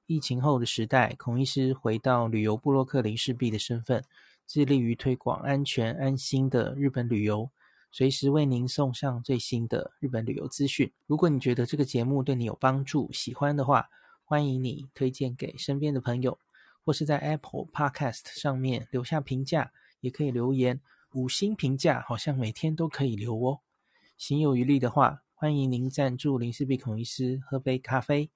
[0.07, 4.03] 疫情后的时代，孔医师回到旅游部落客林氏璧的身份，
[4.47, 7.51] 致力于推广安全安心的日本旅游，
[7.91, 10.91] 随时为您送上最新的日本旅游资讯。
[11.07, 13.91] 如果你觉得这个节目对你有帮助，喜欢的话，
[14.25, 16.39] 欢迎你推荐给身边的朋友，
[16.83, 19.71] 或是在 Apple Podcast 上面留下评价，
[20.03, 20.81] 也可以留言，
[21.13, 23.61] 五星评价好像每天都可以留哦。
[24.19, 28.31] 行有余力的话，欢迎您赞助林氏璧孔医师喝杯咖啡。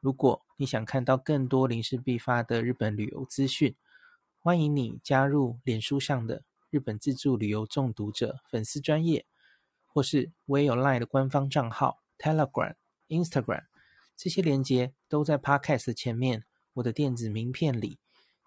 [0.00, 3.74] 如果你想看到更多林氏璧发的日本旅游资讯，
[4.38, 9.24] 欢迎你加入脸书上的日本自助旅游中毒者粉丝专页，
[9.86, 12.74] 或是我也有 LINE 的官方账号 Telegram、
[13.08, 13.64] Instagram，
[14.16, 16.44] 这些连接都在 Podcast 前面，
[16.74, 17.98] 我的电子名片里，